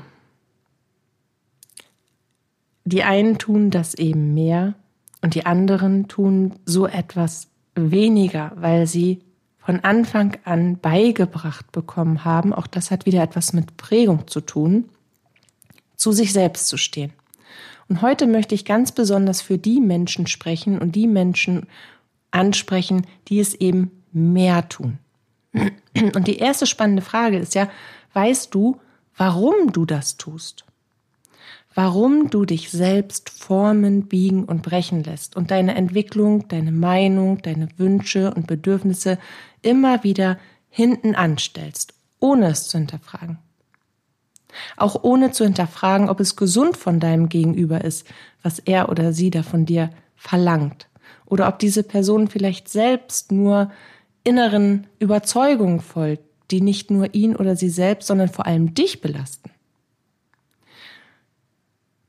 die 2.91 3.03
einen 3.03 3.39
tun 3.39 3.71
das 3.71 3.95
eben 3.95 4.35
mehr 4.35 4.75
und 5.23 5.35
die 5.35 5.47
anderen 5.47 6.09
tun 6.09 6.55
so 6.67 6.87
etwas 6.87 7.49
weniger, 7.75 8.53
weil 8.57 8.87
sie 8.87 9.21
von 9.59 9.81
Anfang 9.81 10.37
an 10.45 10.79
beigebracht 10.79 11.71
bekommen 11.73 12.25
haben, 12.25 12.53
auch 12.53 12.67
das 12.67 12.91
hat 12.91 13.07
wieder 13.07 13.23
etwas 13.23 13.53
mit 13.53 13.77
Prägung 13.77 14.27
zu 14.27 14.41
tun, 14.41 14.89
zu 15.97 16.13
sich 16.13 16.33
selbst 16.33 16.69
zu 16.69 16.77
stehen. 16.77 17.13
Und 17.89 18.03
heute 18.03 18.27
möchte 18.27 18.55
ich 18.55 18.65
ganz 18.65 18.93
besonders 18.93 19.43
für 19.43 19.59
die 19.59 19.81
Menschen 19.81 20.27
sprechen 20.27 20.79
und 20.79 20.95
die 20.97 21.07
Menschen 21.07 21.67
ansprechen, 22.31 23.07
die 23.29 23.41
es 23.41 23.55
eben 23.55 23.91
mehr 24.13 24.69
tun. 24.69 24.99
Und 26.15 26.29
die 26.29 26.39
erste 26.39 26.67
spannende 26.67 27.03
Frage 27.03 27.39
ist 27.39 27.55
ja, 27.55 27.69
weißt 28.13 28.55
du, 28.55 28.81
warum 29.17 29.73
du 29.73 29.85
das 29.85 30.17
tust? 30.17 30.65
Warum 31.75 32.31
du 32.31 32.45
dich 32.45 32.71
selbst 32.71 33.31
formen, 33.31 34.07
biegen 34.07 34.45
und 34.45 34.63
brechen 34.63 35.05
lässt 35.05 35.37
und 35.37 35.51
deine 35.51 35.75
Entwicklung, 35.75 36.49
deine 36.49 36.73
Meinung, 36.73 37.43
deine 37.43 37.69
Wünsche 37.77 38.35
und 38.35 38.47
Bedürfnisse 38.47 39.19
immer 39.63 40.03
wieder 40.03 40.39
hinten 40.69 41.15
anstellst, 41.15 41.95
ohne 42.19 42.49
es 42.49 42.69
zu 42.69 42.79
hinterfragen. 42.79 43.39
Auch 44.77 45.05
ohne 45.05 45.31
zu 45.31 45.45
hinterfragen, 45.45 46.09
ob 46.09 46.19
es 46.19 46.35
gesund 46.35 46.77
von 46.77 46.99
deinem 46.99 47.29
Gegenüber 47.29 47.85
ist, 47.85 48.07
was 48.43 48.59
er 48.59 48.89
oder 48.89 49.13
sie 49.13 49.31
da 49.31 49.43
von 49.43 49.65
dir 49.65 49.91
verlangt. 50.17 50.89
Oder 51.27 51.47
ob 51.47 51.61
diese 51.61 51.85
Person 51.85 52.29
vielleicht 52.29 52.69
selbst 52.69 53.31
nur 53.31 53.71
inneren 54.25 54.89
Überzeugungen 54.99 55.81
folgt, 55.81 56.25
die 56.51 56.61
nicht 56.61 56.91
nur 56.91 57.15
ihn 57.15 57.37
oder 57.37 57.55
sie 57.55 57.69
selbst, 57.69 58.09
sondern 58.09 58.29
vor 58.29 58.47
allem 58.47 58.75
dich 58.75 59.01
belasten. 59.01 59.51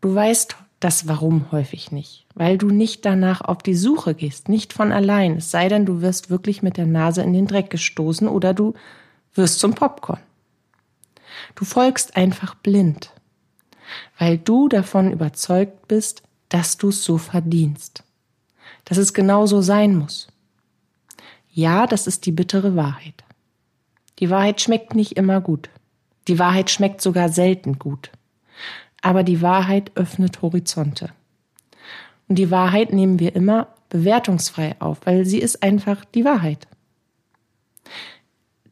Du 0.01 0.13
weißt 0.13 0.55
das 0.79 1.08
Warum 1.08 1.51
häufig 1.51 1.91
nicht, 1.91 2.25
weil 2.34 2.58
du 2.58 2.67
nicht 2.67 3.05
danach 3.05 3.41
auf 3.41 3.60
die 3.60 3.75
Suche 3.75 4.15
gehst, 4.15 4.50
nicht 4.50 4.74
von 4.74 4.91
allein, 4.91 5.38
es 5.38 5.51
sei 5.51 5.70
denn, 5.70 5.86
du 5.86 6.01
wirst 6.01 6.31
wirklich 6.31 6.63
mit 6.63 6.75
der 6.75 6.88
Nase 6.88 7.22
in 7.22 7.34
den 7.34 7.46
Dreck 7.46 7.70
gestoßen 7.70 8.27
oder 8.27 8.55
du 8.55 8.74
wirst 9.36 9.60
zum 9.60 9.75
Popcorn. 9.75 10.20
Du 11.53 11.65
folgst 11.65 12.17
einfach 12.17 12.55
blind, 12.55 13.12
weil 14.17 14.39
du 14.39 14.67
davon 14.67 15.12
überzeugt 15.12 15.88
bist, 15.88 16.24
dass 16.50 16.77
du 16.77 16.89
es 16.89 17.03
so 17.03 17.20
verdienst, 17.20 18.03
dass 18.86 18.98
es 18.98 19.13
genau 19.13 19.46
so 19.46 19.62
sein 19.62 19.96
muss. 19.96 20.27
Ja, 21.53 21.86
das 21.86 22.08
ist 22.08 22.25
die 22.25 22.31
bittere 22.31 22.75
Wahrheit. 22.75 23.24
Die 24.17 24.31
Wahrheit 24.31 24.62
schmeckt 24.62 24.96
nicht 24.96 25.13
immer 25.13 25.41
gut. 25.41 25.70
Die 26.27 26.39
Wahrheit 26.39 26.72
schmeckt 26.72 27.01
sogar 27.01 27.29
selten 27.29 27.77
gut. 27.77 28.12
Aber 29.01 29.24
die 29.24 29.41
Wahrheit 29.41 29.91
öffnet 29.96 30.41
Horizonte. 30.41 31.10
Und 32.27 32.36
die 32.36 32.51
Wahrheit 32.51 32.93
nehmen 32.93 33.20
wir 33.20 33.36
immer 33.36 33.67
bewertungsfrei 33.89 34.75
auf, 34.79 35.00
weil 35.05 35.25
sie 35.25 35.39
ist 35.39 35.63
einfach 35.63 36.05
die 36.05 36.24
Wahrheit. 36.24 36.67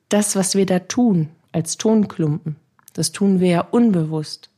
Das, 0.07 0.36
was 0.36 0.55
wir 0.55 0.65
da 0.65 0.79
tun 0.79 1.29
als 1.51 1.77
Tonklumpen, 1.77 2.55
das 2.93 3.12
tun 3.12 3.39
wir 3.39 3.50
ja 3.50 3.62
unbewusst, 3.62 4.50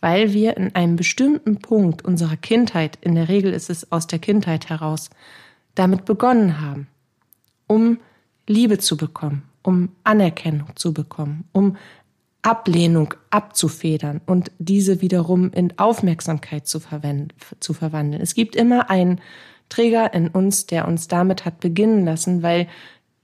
weil 0.00 0.32
wir 0.32 0.56
in 0.56 0.74
einem 0.74 0.96
bestimmten 0.96 1.58
Punkt 1.58 2.04
unserer 2.04 2.36
Kindheit, 2.36 2.98
in 3.00 3.14
der 3.14 3.28
Regel 3.28 3.52
ist 3.52 3.70
es 3.70 3.92
aus 3.92 4.06
der 4.06 4.18
Kindheit 4.18 4.68
heraus, 4.70 5.10
damit 5.74 6.04
begonnen 6.04 6.60
haben, 6.60 6.88
um 7.66 7.98
Liebe 8.46 8.78
zu 8.78 8.96
bekommen, 8.96 9.42
um 9.62 9.90
Anerkennung 10.02 10.74
zu 10.74 10.92
bekommen, 10.92 11.44
um 11.52 11.76
Ablehnung 12.42 13.14
abzufedern 13.30 14.20
und 14.24 14.50
diese 14.58 15.02
wiederum 15.02 15.52
in 15.52 15.78
Aufmerksamkeit 15.78 16.66
zu, 16.66 16.80
zu 17.60 17.72
verwandeln. 17.74 18.22
Es 18.22 18.34
gibt 18.34 18.56
immer 18.56 18.90
einen 18.90 19.20
Träger 19.68 20.14
in 20.14 20.28
uns, 20.28 20.66
der 20.66 20.88
uns 20.88 21.06
damit 21.06 21.44
hat 21.44 21.60
beginnen 21.60 22.04
lassen, 22.04 22.42
weil 22.42 22.66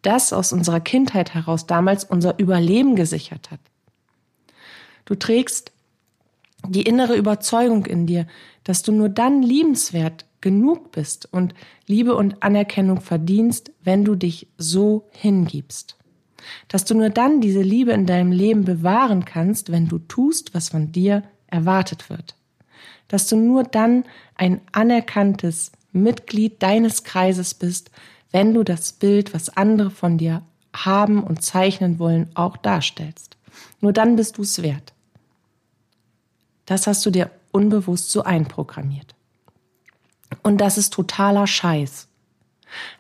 das 0.03 0.33
aus 0.33 0.53
unserer 0.53 0.81
Kindheit 0.81 1.35
heraus 1.35 1.67
damals 1.67 2.05
unser 2.05 2.39
Überleben 2.39 2.95
gesichert 2.95 3.51
hat. 3.51 3.61
Du 5.07 5.15
trägst 5.15 5.73
die 6.69 6.83
innere 6.83 7.17
Überzeugung 7.17 7.87
in 7.87 8.07
dir, 8.07 8.27
dass 8.65 8.83
du 8.83 8.93
nur 8.93 9.09
dann 9.09 9.43
liebenswert 9.43 10.27
genug 10.41 10.93
bist 10.93 11.33
und 11.33 11.55
Liebe 11.87 12.15
und 12.15 12.43
Anerkennung 12.43 13.01
verdienst, 13.01 13.73
wenn 13.83 14.05
du 14.05 14.15
dich 14.15 14.49
so 14.59 15.09
hingibst 15.11 15.97
dass 16.69 16.85
du 16.85 16.95
nur 16.95 17.11
dann 17.11 17.41
diese 17.41 17.63
Liebe 17.63 17.93
in 17.93 18.07
deinem 18.07 18.33
Leben 18.33 18.65
bewahren 18.65 19.25
kannst, 19.25 19.71
wenn 19.73 19.89
du 19.89 19.99
tust, 19.99 20.55
was 20.55 20.71
von 20.71 20.93
dir 20.93 21.23
erwartet 21.47 22.11
wird. 22.11 22.37
Dass 23.09 23.29
du 23.29 23.37
nur 23.37 23.65
dann 23.65 24.05
ein 24.35 24.61
anerkanntes 24.73 25.73
Mitglied 25.93 26.63
deines 26.63 27.05
Kreises 27.05 27.55
bist, 27.55 27.91
wenn 28.33 28.53
du 28.53 28.65
das 28.65 28.93
Bild, 28.93 29.33
was 29.33 29.57
andere 29.57 29.91
von 29.91 30.19
dir 30.19 30.43
haben 30.75 31.23
und 31.23 31.43
zeichnen 31.43 31.99
wollen, 31.99 32.29
auch 32.35 32.57
darstellst. 32.57 33.37
Nur 33.81 33.93
dann 33.93 34.17
bist 34.17 34.39
du 34.39 34.43
es 34.43 34.63
wert. 34.63 34.93
Das 36.67 36.87
hast 36.87 37.07
du 37.07 37.11
dir 37.11 37.31
unbewusst 37.53 38.11
so 38.11 38.23
einprogrammiert. 38.23 39.15
Und 40.43 40.61
das 40.61 40.77
ist 40.77 40.93
totaler 40.93 41.47
Scheiß. 41.47 42.09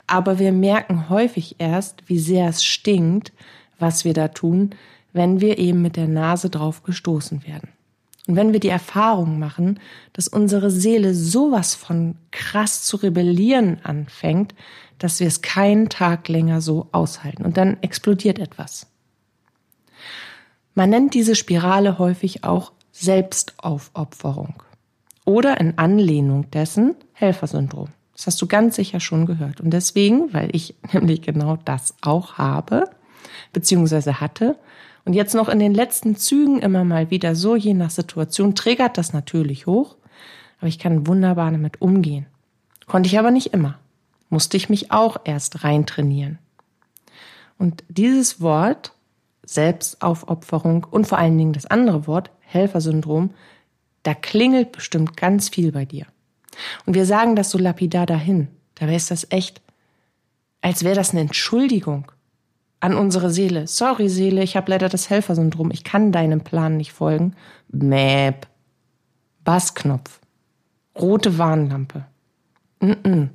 Aber 0.06 0.38
wir 0.38 0.52
merken 0.52 1.08
häufig 1.08 1.56
erst, 1.58 2.02
wie 2.06 2.18
sehr 2.18 2.48
es 2.48 2.64
stinkt, 2.64 3.32
was 3.78 4.04
wir 4.04 4.14
da 4.14 4.28
tun, 4.28 4.70
wenn 5.12 5.40
wir 5.40 5.58
eben 5.58 5.82
mit 5.82 5.96
der 5.96 6.08
Nase 6.08 6.50
drauf 6.50 6.82
gestoßen 6.82 7.46
werden. 7.46 7.70
Und 8.26 8.36
wenn 8.36 8.52
wir 8.52 8.60
die 8.60 8.68
Erfahrung 8.68 9.38
machen, 9.38 9.78
dass 10.12 10.28
unsere 10.28 10.70
Seele 10.70 11.14
sowas 11.14 11.74
von 11.74 12.16
krass 12.32 12.82
zu 12.82 12.96
rebellieren 12.96 13.78
anfängt, 13.84 14.54
dass 14.98 15.20
wir 15.20 15.26
es 15.26 15.42
keinen 15.42 15.88
Tag 15.88 16.28
länger 16.28 16.60
so 16.60 16.88
aushalten. 16.92 17.44
Und 17.44 17.56
dann 17.56 17.76
explodiert 17.82 18.38
etwas. 18.38 18.86
Man 20.74 20.90
nennt 20.90 21.14
diese 21.14 21.34
Spirale 21.34 21.98
häufig 21.98 22.44
auch 22.44 22.72
Selbstaufopferung 22.92 24.62
oder 25.24 25.60
in 25.60 25.78
Anlehnung 25.78 26.50
dessen 26.50 26.96
Helfersyndrom. 27.12 27.88
Das 28.16 28.26
hast 28.26 28.40
du 28.40 28.46
ganz 28.46 28.76
sicher 28.76 28.98
schon 28.98 29.26
gehört. 29.26 29.60
Und 29.60 29.70
deswegen, 29.70 30.32
weil 30.32 30.48
ich 30.54 30.74
nämlich 30.92 31.22
genau 31.22 31.58
das 31.64 31.94
auch 32.00 32.38
habe, 32.38 32.90
beziehungsweise 33.52 34.20
hatte, 34.20 34.58
und 35.04 35.12
jetzt 35.12 35.34
noch 35.36 35.48
in 35.48 35.60
den 35.60 35.72
letzten 35.72 36.16
Zügen 36.16 36.58
immer 36.58 36.82
mal 36.82 37.12
wieder 37.12 37.36
so, 37.36 37.54
je 37.54 37.74
nach 37.74 37.90
Situation, 37.90 38.56
triggert 38.56 38.98
das 38.98 39.12
natürlich 39.12 39.66
hoch, 39.66 39.94
aber 40.58 40.66
ich 40.66 40.80
kann 40.80 41.06
wunderbar 41.06 41.52
damit 41.52 41.80
umgehen. 41.80 42.26
Konnte 42.86 43.06
ich 43.06 43.16
aber 43.16 43.30
nicht 43.30 43.54
immer. 43.54 43.78
Musste 44.30 44.56
ich 44.56 44.68
mich 44.68 44.90
auch 44.90 45.18
erst 45.22 45.62
reintrainieren. 45.62 46.40
Und 47.56 47.84
dieses 47.88 48.40
Wort, 48.40 48.94
Selbstaufopferung 49.44 50.84
und 50.90 51.06
vor 51.06 51.18
allen 51.18 51.38
Dingen 51.38 51.52
das 51.52 51.66
andere 51.66 52.08
Wort, 52.08 52.32
Helfersyndrom, 52.40 53.30
da 54.02 54.12
klingelt 54.12 54.72
bestimmt 54.72 55.16
ganz 55.16 55.48
viel 55.48 55.70
bei 55.70 55.84
dir. 55.84 56.06
Und 56.84 56.94
wir 56.94 57.06
sagen 57.06 57.36
das 57.36 57.50
so 57.50 57.58
lapidar 57.58 58.06
dahin. 58.06 58.48
Dabei 58.76 58.96
ist 58.96 59.10
das 59.10 59.26
echt, 59.30 59.60
als 60.60 60.84
wäre 60.84 60.94
das 60.94 61.10
eine 61.10 61.20
Entschuldigung. 61.20 62.10
an 62.78 62.94
unsere 62.94 63.30
Seele. 63.30 63.66
Sorry, 63.66 64.08
Seele, 64.08 64.42
ich 64.42 64.56
habe 64.56 64.70
leider 64.70 64.88
das 64.88 65.08
Helfersyndrom. 65.08 65.70
Ich 65.70 65.82
kann 65.82 66.12
deinem 66.12 66.42
Plan 66.42 66.76
nicht 66.76 66.92
folgen. 66.92 67.34
Mäp. 67.68 68.46
Bassknopf. 69.44 70.20
Rote 70.94 71.38
Warnlampe. 71.38 72.04
Mm 72.80 72.90
-mm. 72.92 73.28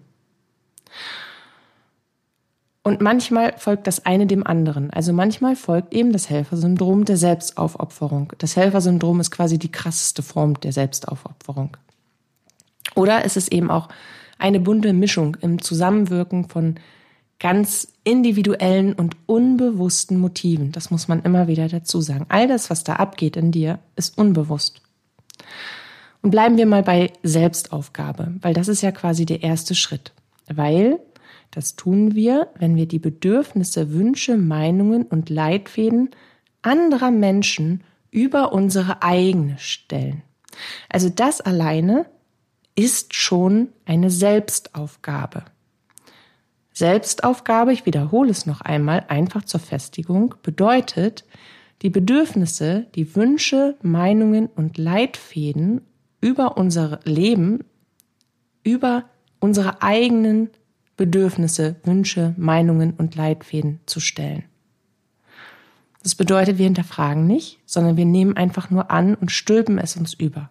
Und 2.84 3.02
manchmal 3.02 3.54
folgt 3.58 3.86
das 3.88 4.06
eine 4.06 4.26
dem 4.26 4.46
anderen. 4.46 4.90
Also 4.92 5.14
manchmal 5.14 5.56
folgt 5.56 5.94
eben 5.94 6.12
das 6.12 6.30
Helfersyndrom 6.30 7.06
der 7.06 7.18
Selbstaufopferung. 7.18 8.34
Das 8.40 8.56
Helfersyndrom 8.56 9.20
ist 9.20 9.30
quasi 9.30 9.60
die 9.60 9.72
krasseste 9.72 10.24
Form 10.24 10.60
der 10.60 10.72
Selbstaufopferung. 10.72 11.78
Oder 12.96 13.26
es 13.26 13.38
ist 13.38 13.52
eben 13.52 13.72
auch 13.72 13.90
eine 14.38 14.60
bunte 14.60 14.94
Mischung 14.94 15.38
im 15.42 15.62
Zusammenwirken 15.62 16.50
von 16.50 16.76
ganz 17.40 17.88
individuellen 18.04 18.94
und 18.94 19.16
unbewussten 19.26 20.20
Motiven. 20.20 20.72
Das 20.72 20.92
muss 20.92 21.08
man 21.08 21.24
immer 21.24 21.48
wieder 21.48 21.68
dazu 21.68 22.02
sagen. 22.02 22.26
All 22.30 22.48
das, 22.48 22.70
was 22.70 22.84
da 22.84 22.94
abgeht 22.94 23.36
in 23.36 23.52
dir, 23.52 23.80
ist 23.96 24.18
unbewusst. 24.18 24.82
Und 26.22 26.30
bleiben 26.30 26.58
wir 26.58 26.68
mal 26.68 26.84
bei 26.84 27.14
Selbstaufgabe, 27.24 28.36
weil 28.42 28.54
das 28.54 28.68
ist 28.68 28.82
ja 28.82 28.92
quasi 28.92 29.26
der 29.26 29.42
erste 29.42 29.74
Schritt. 29.74 30.12
Weil 30.48 31.00
das 31.50 31.76
tun 31.76 32.16
wir, 32.16 32.50
wenn 32.60 32.76
wir 32.76 32.88
die 32.88 33.00
Bedürfnisse, 33.00 33.92
Wünsche, 33.92 34.38
Meinungen 34.38 35.04
und 35.04 35.30
Leitfäden 35.30 36.12
anderer 36.62 37.12
Menschen 37.12 37.84
über 38.12 38.54
unsere 38.54 39.02
eigene 39.02 39.58
stellen. 39.58 40.22
Also 40.90 41.10
das 41.10 41.42
alleine 41.42 42.06
ist 42.76 43.14
schon 43.16 43.70
eine 43.86 44.10
Selbstaufgabe. 44.10 45.44
Selbstaufgabe, 46.74 47.74
ich 47.74 47.86
wiederhole 47.86 48.32
es 48.32 48.46
noch 48.46 48.62
einmal, 48.62 49.06
einfach 49.08 49.44
zur 49.44 49.60
Festigung, 49.60 50.36
bedeutet, 50.42 51.26
die 51.82 51.90
Bedürfnisse, 51.90 52.88
die 52.96 53.16
Wünsche, 53.16 53.76
Meinungen 53.82 54.48
und 54.48 54.78
Leitfäden 54.78 55.82
über 56.22 56.58
unser 56.58 57.00
Leben, 57.04 57.64
über 58.64 59.06
unsere 59.40 59.82
eigenen 59.82 60.50
Bedürfnisse, 60.96 61.78
Wünsche, 61.84 62.36
Meinungen 62.38 62.94
und 62.94 63.16
Leitfäden 63.16 63.80
zu 63.86 64.00
stellen. 64.00 64.44
Das 66.04 66.16
bedeutet, 66.16 66.58
wir 66.58 66.66
hinterfragen 66.66 67.28
nicht, 67.28 67.60
sondern 67.66 67.98
wir 67.98 68.06
nehmen 68.06 68.38
einfach 68.38 68.70
nur 68.70 68.92
an 68.92 69.16
und 69.16 69.32
stülpen 69.32 69.78
es 69.78 69.96
uns 69.96 70.14
über. 70.14 70.50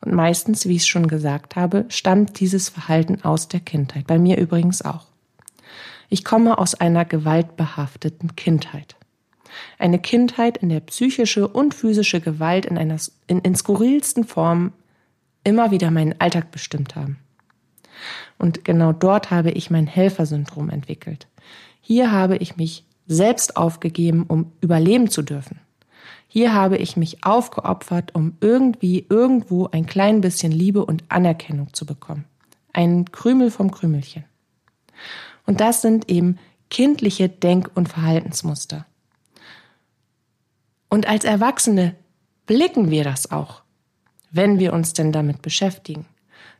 Und 0.00 0.14
meistens, 0.14 0.66
wie 0.66 0.76
ich 0.76 0.86
schon 0.86 1.08
gesagt 1.08 1.56
habe, 1.56 1.86
stammt 1.88 2.38
dieses 2.40 2.68
Verhalten 2.68 3.22
aus 3.22 3.48
der 3.48 3.60
Kindheit. 3.60 4.06
Bei 4.06 4.18
mir 4.18 4.38
übrigens 4.38 4.82
auch. 4.82 5.06
Ich 6.08 6.24
komme 6.24 6.58
aus 6.58 6.74
einer 6.74 7.04
gewaltbehafteten 7.04 8.36
Kindheit. 8.36 8.96
Eine 9.78 9.98
Kindheit, 9.98 10.58
in 10.58 10.68
der 10.68 10.80
psychische 10.80 11.48
und 11.48 11.74
physische 11.74 12.20
Gewalt 12.20 12.66
in 12.66 12.78
einer 12.78 12.98
in, 13.26 13.40
in 13.40 13.54
skurrilsten 13.54 14.24
Formen 14.24 14.72
immer 15.44 15.70
wieder 15.70 15.90
meinen 15.90 16.20
Alltag 16.20 16.50
bestimmt 16.50 16.94
haben. 16.94 17.18
Und 18.38 18.64
genau 18.64 18.92
dort 18.92 19.30
habe 19.30 19.50
ich 19.50 19.70
mein 19.70 19.86
Helfersyndrom 19.86 20.70
entwickelt. 20.70 21.26
Hier 21.80 22.12
habe 22.12 22.36
ich 22.36 22.56
mich 22.56 22.84
selbst 23.06 23.56
aufgegeben, 23.56 24.24
um 24.26 24.52
überleben 24.60 25.08
zu 25.08 25.22
dürfen. 25.22 25.60
Hier 26.36 26.52
habe 26.52 26.76
ich 26.76 26.98
mich 26.98 27.24
aufgeopfert, 27.24 28.14
um 28.14 28.36
irgendwie 28.42 29.06
irgendwo 29.08 29.68
ein 29.68 29.86
klein 29.86 30.20
bisschen 30.20 30.52
Liebe 30.52 30.84
und 30.84 31.02
Anerkennung 31.08 31.72
zu 31.72 31.86
bekommen. 31.86 32.26
Ein 32.74 33.10
Krümel 33.10 33.50
vom 33.50 33.70
Krümelchen. 33.70 34.24
Und 35.46 35.62
das 35.62 35.80
sind 35.80 36.10
eben 36.10 36.38
kindliche 36.68 37.30
Denk- 37.30 37.70
und 37.74 37.88
Verhaltensmuster. 37.88 38.84
Und 40.90 41.08
als 41.08 41.24
Erwachsene 41.24 41.96
blicken 42.44 42.90
wir 42.90 43.02
das 43.02 43.30
auch, 43.30 43.62
wenn 44.30 44.58
wir 44.58 44.74
uns 44.74 44.92
denn 44.92 45.12
damit 45.12 45.40
beschäftigen. 45.40 46.04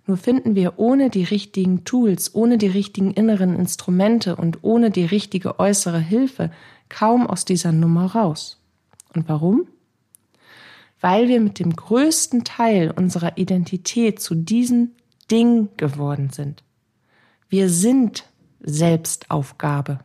Nur 0.06 0.16
finden 0.16 0.54
wir 0.54 0.78
ohne 0.78 1.10
die 1.10 1.24
richtigen 1.24 1.84
Tools, 1.84 2.34
ohne 2.34 2.56
die 2.56 2.68
richtigen 2.68 3.10
inneren 3.10 3.54
Instrumente 3.54 4.36
und 4.36 4.64
ohne 4.64 4.90
die 4.90 5.04
richtige 5.04 5.58
äußere 5.60 6.00
Hilfe 6.00 6.50
kaum 6.88 7.26
aus 7.26 7.44
dieser 7.44 7.72
Nummer 7.72 8.06
raus. 8.06 8.58
Und 9.16 9.30
warum? 9.30 9.66
Weil 11.00 11.28
wir 11.28 11.40
mit 11.40 11.58
dem 11.58 11.74
größten 11.74 12.44
Teil 12.44 12.90
unserer 12.90 13.38
Identität 13.38 14.20
zu 14.20 14.34
diesem 14.34 14.90
Ding 15.30 15.70
geworden 15.78 16.28
sind. 16.30 16.62
Wir 17.48 17.70
sind 17.70 18.26
Selbstaufgabe. 18.60 20.00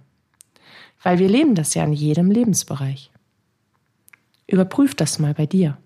Weil 1.03 1.19
wir 1.19 1.27
leben 1.27 1.55
das 1.55 1.73
ja 1.73 1.83
in 1.83 1.91
jedem 1.91 2.31
Lebensbereich. 2.31 3.11
Überprüf 4.47 4.95
das 4.95 5.19
mal 5.19 5.33
bei 5.33 5.45
dir. 5.45 5.77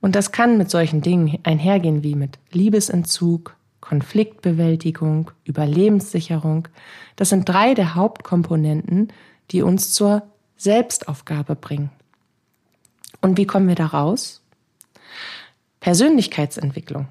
Und 0.00 0.16
das 0.16 0.32
kann 0.32 0.58
mit 0.58 0.70
solchen 0.70 1.00
Dingen 1.00 1.38
einhergehen 1.44 2.02
wie 2.02 2.14
mit 2.14 2.38
Liebesentzug, 2.52 3.56
Konfliktbewältigung, 3.80 5.30
Überlebenssicherung. 5.44 6.68
Das 7.16 7.30
sind 7.30 7.48
drei 7.48 7.72
der 7.72 7.94
Hauptkomponenten, 7.94 9.12
die 9.50 9.62
uns 9.62 9.94
zur 9.94 10.22
Selbstaufgabe 10.60 11.56
bringen. 11.56 11.90
Und 13.22 13.38
wie 13.38 13.46
kommen 13.46 13.66
wir 13.66 13.76
da 13.76 13.86
raus? 13.86 14.42
Persönlichkeitsentwicklung 15.80 17.08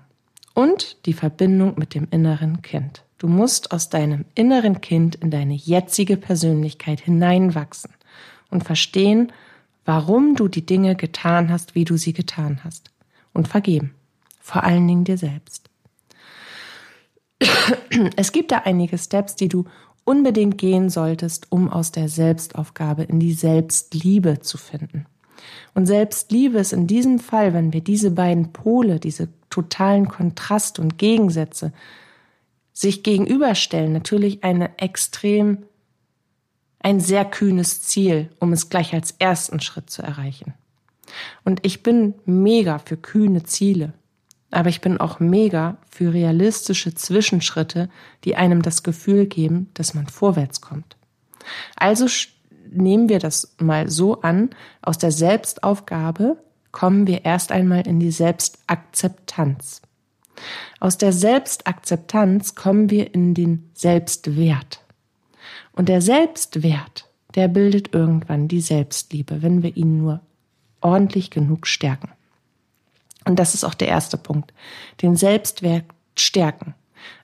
und 0.54 1.04
die 1.08 1.14
Verbindung 1.14 1.74
mit 1.76 1.96
dem 1.96 2.08
inneren 2.12 2.62
Kind. 2.62 3.04
Du 3.18 3.28
musst 3.28 3.72
aus 3.72 3.90
deinem 3.90 4.26
inneren 4.36 4.82
Kind 4.82 5.16
in 5.16 5.32
deine 5.32 5.56
jetzige 5.56 6.16
Persönlichkeit 6.16 7.02
hineinwachsen 7.02 7.92
und 8.52 8.64
verstehen, 8.64 9.32
warum 9.84 10.36
du 10.36 10.48
die 10.48 10.66
Dinge 10.66 10.96
getan 10.96 11.50
hast, 11.50 11.74
wie 11.74 11.86
du 11.86 11.98
sie 11.98 12.14
getan 12.14 12.62
hast. 12.64 12.92
Und 13.34 13.48
vergeben. 13.48 13.96
Vor 14.40 14.64
allen 14.64 14.88
Dingen 14.88 15.06
dir 15.06 15.18
selbst. 15.18 15.70
Es 18.16 18.32
gibt 18.32 18.52
da 18.52 18.60
einige 18.60 18.98
Steps, 18.98 19.36
die 19.36 19.48
du 19.48 19.66
unbedingt 20.10 20.58
gehen 20.58 20.90
solltest, 20.90 21.52
um 21.52 21.70
aus 21.70 21.92
der 21.92 22.10
Selbstaufgabe 22.10 23.04
in 23.04 23.20
die 23.20 23.34
Selbstliebe 23.34 24.40
zu 24.40 24.58
finden. 24.58 25.06
Und 25.76 25.86
Selbstliebe 25.86 26.58
ist 26.58 26.74
in 26.74 26.88
diesem 26.88 27.20
Fall, 27.20 27.54
wenn 27.54 27.74
wir 27.74 27.82
diese 27.82 28.10
beiden 28.10 28.52
Pole, 28.52 29.00
diese 29.00 29.30
totalen 29.52 30.08
Kontrast 30.08 30.80
und 30.80 30.98
Gegensätze 30.98 31.74
sich 32.74 33.04
gegenüberstellen, 33.04 33.94
natürlich 33.94 34.44
eine 34.44 34.80
extrem 34.80 35.60
ein 36.80 37.00
sehr 37.00 37.24
kühnes 37.24 37.84
Ziel, 37.84 38.32
um 38.40 38.52
es 38.52 38.70
gleich 38.70 38.96
als 38.96 39.12
ersten 39.20 39.60
Schritt 39.60 39.92
zu 39.92 40.02
erreichen. 40.02 40.56
Und 41.46 41.64
ich 41.64 41.84
bin 41.84 42.16
mega 42.26 42.80
für 42.80 42.98
kühne 42.98 43.44
Ziele, 43.44 43.94
aber 44.52 44.70
ich 44.70 44.82
bin 44.82 45.00
auch 45.00 45.20
mega 45.20 45.78
für 45.90 46.14
realistische 46.14 46.94
Zwischenschritte, 46.94 47.90
die 48.24 48.36
einem 48.36 48.62
das 48.62 48.84
Gefühl 48.84 49.26
geben, 49.28 49.70
dass 49.74 49.94
man 49.94 50.08
vorwärts 50.08 50.62
kommt. 50.62 50.98
Also 51.76 52.08
nehmen 52.72 53.10
wir 53.10 53.20
das 53.20 53.56
mal 53.60 53.90
so 53.90 54.22
an, 54.22 54.50
aus 54.82 54.98
der 54.98 55.12
Selbstaufgabe 55.12 56.38
kommen 56.72 57.08
wir 57.08 57.26
erst 57.26 57.52
einmal 57.52 57.88
in 57.88 58.00
die 58.00 58.12
Selbstakzeptanz. 58.12 59.82
Aus 60.80 60.98
der 60.98 61.12
Selbstakzeptanz 61.12 62.56
kommen 62.56 62.90
wir 62.90 63.14
in 63.14 63.34
den 63.34 63.70
Selbstwert. 63.74 64.82
Und 65.74 65.90
der 65.90 66.02
Selbstwert, 66.02 67.10
der 67.36 67.48
bildet 67.48 67.94
irgendwann 67.94 68.48
die 68.48 68.62
Selbstliebe, 68.62 69.42
wenn 69.42 69.64
wir 69.64 69.76
ihn 69.76 69.98
nur 69.98 70.22
ordentlich 70.82 71.30
genug 71.32 71.68
stärken. 71.68 72.12
Und 73.30 73.36
das 73.36 73.54
ist 73.54 73.64
auch 73.64 73.76
der 73.76 73.90
erste 73.90 74.18
Punkt. 74.18 74.54
Den 75.04 75.16
Selbstwert 75.16 75.86
stärken. 76.18 76.74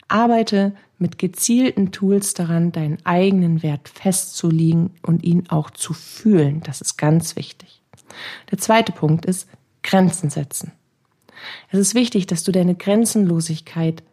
Arbeite 0.07 0.75
mit 0.99 1.17
gezielten 1.17 1.91
Tools 1.91 2.35
daran, 2.35 2.71
deinen 2.71 3.03
eigenen 3.07 3.63
Wert 3.63 3.89
festzulegen 3.89 4.91
und 5.01 5.23
ihn 5.23 5.49
auch 5.49 5.71
zu 5.71 5.93
fühlen. 5.93 6.61
Das 6.61 6.79
ist 6.79 6.97
ganz 6.97 7.35
wichtig. 7.35 7.81
Der 8.51 8.59
zweite 8.59 8.91
Punkt 8.91 9.25
ist 9.25 9.49
Grenzen 9.81 10.29
setzen. 10.29 10.73
Es 11.71 11.79
ist 11.79 11.95
wichtig, 11.95 12.27
dass 12.27 12.43
du 12.43 12.51
deine 12.51 12.75
Grenzenlosigkeit 12.75 14.03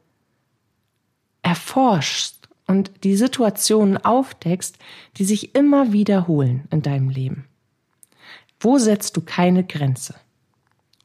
erforschst 1.43 2.49
und 2.67 2.91
die 3.05 3.17
Situationen 3.17 4.03
aufdeckst, 4.03 4.79
die 5.19 5.27
sich 5.27 5.55
immer 5.55 5.93
wiederholen 5.93 6.67
in 6.71 6.81
deinem 6.81 7.11
Leben. 7.11 7.45
Wo 8.61 8.79
setzt 8.79 9.15
du 9.19 9.21
keine 9.21 9.63
Grenze? 9.63 10.15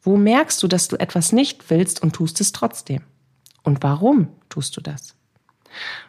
Wo 0.08 0.16
merkst 0.16 0.64
du, 0.64 0.70
dass 0.70 0.88
du 0.88 0.96
etwas 0.96 1.34
nicht 1.34 1.70
willst 1.70 2.02
und 2.02 2.14
tust 2.14 2.40
es 2.40 2.54
trotzdem? 2.54 3.02
Und 3.64 3.84
warum 3.84 4.30
tust 4.48 4.78
du 4.78 4.80
das? 4.80 5.16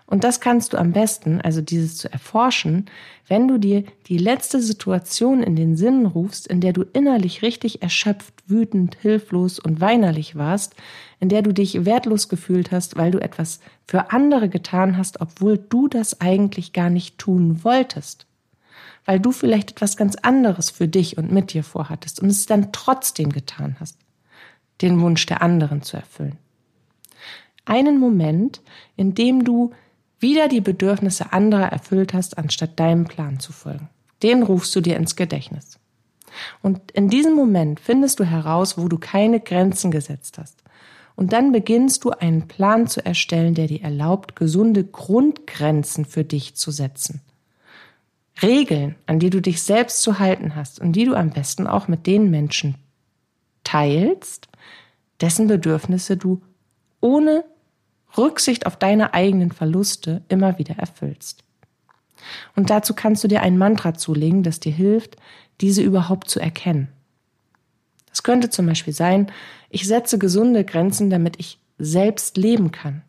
Und 0.07 0.23
das 0.23 0.41
kannst 0.41 0.73
du 0.73 0.77
am 0.77 0.93
besten, 0.93 1.41
also 1.41 1.63
dieses 1.63 1.97
zu 1.97 2.13
erforschen, 2.13 2.87
wenn 3.27 3.49
du 3.49 3.59
dir 3.59 3.83
die 4.07 4.19
letzte 4.19 4.63
Situation 4.63 5.43
in 5.43 5.57
den 5.57 5.77
Sinn 5.77 6.07
rufst, 6.07 6.47
in 6.47 6.61
der 6.61 6.73
du 6.73 6.85
innerlich 6.93 7.43
richtig 7.43 7.83
erschöpft, 7.83 8.35
wütend, 8.47 8.97
hilflos 9.01 9.59
und 9.59 9.81
weinerlich 9.81 10.37
warst, 10.37 10.77
in 11.19 11.29
der 11.29 11.43
du 11.43 11.53
dich 11.53 11.85
wertlos 11.85 12.29
gefühlt 12.29 12.71
hast, 12.71 12.97
weil 12.97 13.11
du 13.11 13.19
etwas 13.19 13.59
für 13.85 14.13
andere 14.13 14.49
getan 14.49 14.97
hast, 14.97 15.21
obwohl 15.21 15.59
du 15.59 15.89
das 15.89 16.21
eigentlich 16.21 16.73
gar 16.73 16.89
nicht 16.89 17.19
tun 17.19 17.65
wolltest. 17.65 18.28
Weil 19.09 19.21
du 19.21 19.33
vielleicht 19.33 19.71
etwas 19.71 19.97
ganz 19.97 20.17
anderes 20.17 20.69
für 20.69 20.87
dich 20.87 21.17
und 21.17 21.33
mit 21.33 21.55
dir 21.55 21.65
vorhattest 21.65 22.21
und 22.21 22.29
es 22.29 22.45
dann 22.45 22.73
trotzdem 22.73 23.33
getan 23.33 23.75
hast, 23.81 23.97
den 24.83 25.01
Wunsch 25.01 25.25
der 25.25 25.41
anderen 25.41 25.81
zu 25.81 25.97
erfüllen. 25.97 26.37
Einen 27.65 28.01
Moment, 28.01 28.61
in 28.97 29.15
dem 29.15 29.45
du 29.45 29.73
wieder 30.21 30.47
die 30.49 30.61
Bedürfnisse 30.61 31.33
anderer 31.33 31.73
erfüllt 31.73 32.13
hast, 32.13 32.37
anstatt 32.37 32.79
deinem 32.79 33.07
Plan 33.07 33.41
zu 33.41 33.51
folgen. 33.51 33.89
Den 34.23 34.43
rufst 34.43 34.77
du 34.77 34.83
dir 34.83 34.97
ins 34.97 35.17
Gedächtnis. 35.17 35.79
Und 36.61 36.91
in 36.91 37.09
diesem 37.09 37.35
Moment 37.35 37.81
findest 37.81 38.21
du 38.21 38.25
heraus, 38.25 38.77
wo 38.77 38.89
du 38.89 38.99
keine 38.99 39.41
Grenzen 39.41 39.91
gesetzt 39.91 40.37
hast. 40.37 40.63
Und 41.17 41.33
dann 41.33 41.51
beginnst 41.51 42.05
du 42.05 42.11
einen 42.11 42.47
Plan 42.47 42.87
zu 42.89 43.03
erstellen, 43.07 43.55
der 43.55 43.69
dir 43.69 43.81
erlaubt, 43.81 44.37
gesunde 44.37 44.85
Grundgrenzen 44.85 46.05
für 46.05 46.25
dich 46.25 46.57
zu 46.57 46.71
setzen. 46.71 47.23
Regeln, 48.43 48.97
an 49.07 49.19
die 49.19 49.31
du 49.31 49.41
dich 49.41 49.63
selbst 49.63 50.03
zu 50.03 50.19
halten 50.19 50.55
hast 50.55 50.81
und 50.81 50.93
die 50.93 51.05
du 51.05 51.15
am 51.15 51.31
besten 51.31 51.67
auch 51.67 51.89
mit 51.89 52.07
den 52.07 52.31
Menschen 52.31 52.77
teilst, 53.65 54.49
dessen 55.21 55.47
Bedürfnisse 55.49 56.17
du 56.17 56.43
ohne 57.01 57.45
Rücksicht 58.17 58.67
auf 58.67 58.77
deine 58.77 59.15
eigenen 59.15 59.53
Verluste 59.53 60.23
immer 60.29 60.59
wieder 60.59 60.77
erfüllst. 60.77 61.45
Und 62.57 62.71
dazu 62.71 62.95
kannst 62.95 63.23
du 63.25 63.29
dir 63.29 63.43
ein 63.43 63.59
Mantra 63.59 63.95
zulegen, 63.95 64.43
das 64.43 64.61
dir 64.61 64.73
hilft, 64.73 65.17
diese 65.61 65.83
überhaupt 65.83 66.31
zu 66.31 66.41
erkennen. 66.41 66.89
Das 68.09 68.23
könnte 68.23 68.51
zum 68.51 68.67
Beispiel 68.67 68.93
sein, 68.93 69.31
ich 69.71 69.87
setze 69.87 70.19
gesunde 70.19 70.65
Grenzen, 70.65 71.11
damit 71.11 71.39
ich 71.39 71.59
selbst 71.79 72.37
leben 72.37 72.73
kann. 72.73 73.03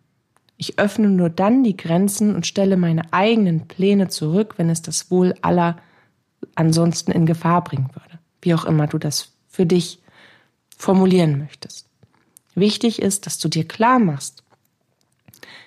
Ich 0.61 0.77
öffne 0.77 1.07
nur 1.07 1.29
dann 1.29 1.63
die 1.63 1.77
Grenzen 1.77 2.35
und 2.35 2.45
stelle 2.45 2.75
meine 2.75 3.13
eigenen 3.13 3.69
Pläne 3.69 4.09
zurück, 4.09 4.55
wenn 4.57 4.69
es 4.69 4.81
das 4.81 5.09
Wohl 5.09 5.33
aller 5.41 5.77
ansonsten 6.53 7.13
in 7.13 7.25
Gefahr 7.25 7.63
bringen 7.63 7.89
würde. 7.93 8.19
Wie 8.41 8.53
auch 8.53 8.65
immer 8.65 8.85
du 8.85 8.97
das 8.97 9.31
für 9.47 9.65
dich 9.65 9.99
formulieren 10.77 11.39
möchtest. 11.39 11.87
Wichtig 12.55 13.01
ist, 13.01 13.25
dass 13.25 13.39
du 13.39 13.47
dir 13.47 13.65
klar 13.65 13.99
machst, 13.99 14.43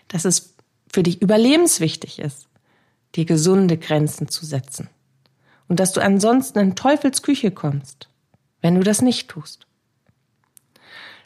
dass 0.08 0.26
es 0.26 0.54
für 0.92 1.02
dich 1.02 1.22
überlebenswichtig 1.22 2.18
ist, 2.18 2.46
dir 3.14 3.24
gesunde 3.24 3.78
Grenzen 3.78 4.28
zu 4.28 4.44
setzen. 4.44 4.90
Und 5.68 5.80
dass 5.80 5.94
du 5.94 6.02
ansonsten 6.02 6.58
in 6.58 6.76
Teufelsküche 6.76 7.50
kommst, 7.50 8.10
wenn 8.60 8.74
du 8.74 8.82
das 8.82 9.00
nicht 9.00 9.28
tust. 9.28 9.66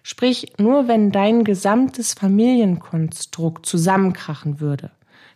Sprich, 0.08 0.52
nur 0.56 0.86
wenn 0.86 1.10
dein 1.10 1.42
gesamtes 1.42 2.14
Familienkonstrukt 2.14 3.66
zusammenkrachen 3.66 4.60
würde, 4.60 4.92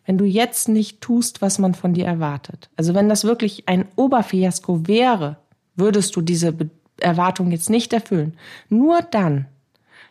wenn 0.07 0.17
du 0.17 0.25
jetzt 0.25 0.69
nicht 0.69 1.01
tust, 1.01 1.43
was 1.43 1.59
man 1.59 1.75
von 1.75 1.93
dir 1.93 2.07
erwartet, 2.07 2.71
also 2.77 2.95
wenn 2.95 3.09
das 3.09 3.25
wirklich 3.25 3.69
ein 3.69 3.87
Oberfiasko 3.97 4.87
wäre, 4.87 5.39
würdest 5.75 6.15
du 6.15 6.21
diese 6.21 6.55
Erwartung 7.01 7.51
jetzt 7.51 7.69
nicht 7.69 7.93
erfüllen. 7.93 8.37
Nur 8.69 9.03
dann, 9.03 9.47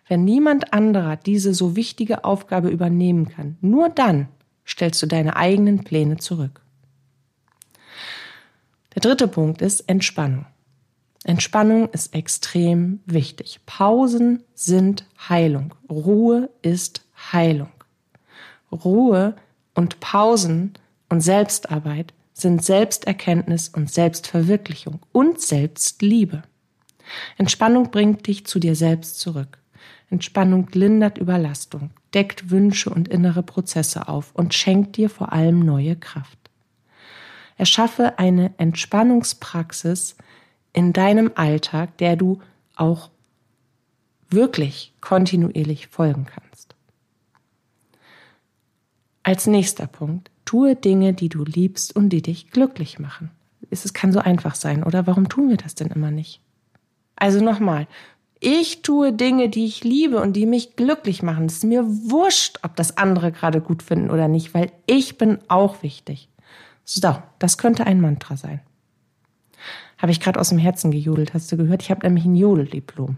wenn 0.10 0.26
niemand 0.26 0.74
anderer 0.74 1.15
diese 1.15 1.54
so 1.54 1.78
wichtige 1.78 2.26
Aufgabe 2.26 2.67
übernehmen 2.67 3.30
kann, 3.30 3.58
nur 3.62 3.88
dann 3.88 4.28
stellst 4.67 5.02
du 5.02 5.06
deine 5.06 5.38
eigenen 5.38 5.86
Pläne 5.86 6.17
zurück. 6.17 6.60
Der 8.93 9.04
dritte 9.04 9.30
Punkt 9.30 9.62
ist 9.62 9.88
Entspannung. 9.88 10.48
Entspannung 11.23 11.89
ist 11.89 12.13
extrem 12.15 13.01
wichtig. 13.05 13.60
Pausen 13.65 14.43
sind 14.53 15.05
Heilung. 15.27 15.73
Ruhe 15.89 16.49
ist 16.62 17.05
Heilung. 17.32 17.71
Ruhe 18.71 19.36
und 19.73 19.99
Pausen 19.99 20.73
und 21.10 21.21
Selbstarbeit 21.21 22.13
sind 22.34 22.63
Selbsterkenntnis 22.63 23.69
und 23.69 23.91
Selbstverwirklichung 23.91 24.99
und 25.12 25.41
Selbstliebe. 25.41 26.43
Entspannung 27.38 27.91
bringt 27.91 28.27
dich 28.27 28.45
zu 28.45 28.60
dir 28.60 28.75
selbst 28.75 29.19
zurück. 29.19 29.58
Entspannung 30.10 30.69
lindert 30.73 31.17
Überlastung, 31.17 31.91
deckt 32.13 32.49
Wünsche 32.49 32.89
und 32.89 33.08
innere 33.08 33.43
Prozesse 33.43 34.08
auf 34.08 34.32
und 34.34 34.53
schenkt 34.53 34.97
dir 34.97 35.10
vor 35.10 35.34
allem 35.34 35.60
neue 35.60 35.95
Kraft. 35.95 36.38
Erschaffe 37.58 38.17
eine 38.17 38.53
Entspannungspraxis, 38.58 40.15
in 40.73 40.93
deinem 40.93 41.32
Alltag, 41.36 41.97
der 41.97 42.15
du 42.15 42.39
auch 42.75 43.10
wirklich 44.29 44.93
kontinuierlich 45.01 45.88
folgen 45.88 46.25
kannst. 46.25 46.75
Als 49.23 49.47
nächster 49.47 49.88
Punkt, 49.88 50.32
tue 50.45 50.75
Dinge, 50.75 51.13
die 51.13 51.29
du 51.29 51.43
liebst 51.43 51.95
und 51.95 52.10
die 52.10 52.21
dich 52.21 52.51
glücklich 52.51 52.99
machen. 52.99 53.32
Es 53.69 53.93
kann 53.93 54.12
so 54.12 54.19
einfach 54.19 54.55
sein, 54.55 54.84
oder? 54.84 55.05
Warum 55.05 55.29
tun 55.29 55.49
wir 55.49 55.58
das 55.58 55.75
denn 55.75 55.89
immer 55.89 56.12
nicht? 56.12 56.41
Also 57.15 57.43
nochmal, 57.43 57.88
ich 58.39 58.82
tue 58.82 59.12
Dinge, 59.12 59.49
die 59.49 59.65
ich 59.65 59.84
liebe 59.84 60.21
und 60.21 60.34
die 60.34 60.45
mich 60.45 60.75
glücklich 60.77 61.21
machen. 61.21 61.45
Es 61.45 61.58
ist 61.58 61.63
mir 61.65 61.84
wurscht, 61.86 62.60
ob 62.63 62.75
das 62.75 62.97
andere 62.97 63.32
gerade 63.32 63.60
gut 63.60 63.84
finden 63.84 64.10
oder 64.10 64.27
nicht, 64.27 64.53
weil 64.53 64.71
ich 64.86 65.17
bin 65.17 65.39
auch 65.49 65.84
wichtig. 65.84 66.29
So, 66.86 67.17
das 67.38 67.58
könnte 67.58 67.86
ein 67.86 67.99
Mantra 68.01 68.38
sein. 68.38 68.62
Habe 70.00 70.14
ich 70.14 70.22
gerade 70.22 70.40
aus 70.40 70.50
dem 70.50 70.58
Herzen 70.58 70.92
gejodelt, 70.92 71.34
hast 71.34 71.52
du 71.52 71.58
gehört? 71.58 71.84
Ich 71.84 71.92
habe 71.92 72.08
nämlich 72.08 72.26
ein 72.26 72.36
Jodeldiplom. 72.36 73.18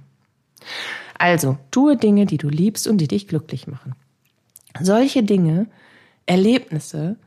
Also, 1.17 1.57
tue 1.69 1.95
Dinge, 1.95 2.25
die 2.25 2.37
du 2.37 2.49
liebst 2.49 2.87
und 2.87 2.97
die 2.97 3.07
dich 3.07 3.27
glücklich 3.27 3.67
machen. 3.67 3.95
Solche 4.79 5.21
Dinge, 5.21 5.67
Erlebnisse, 6.25 7.17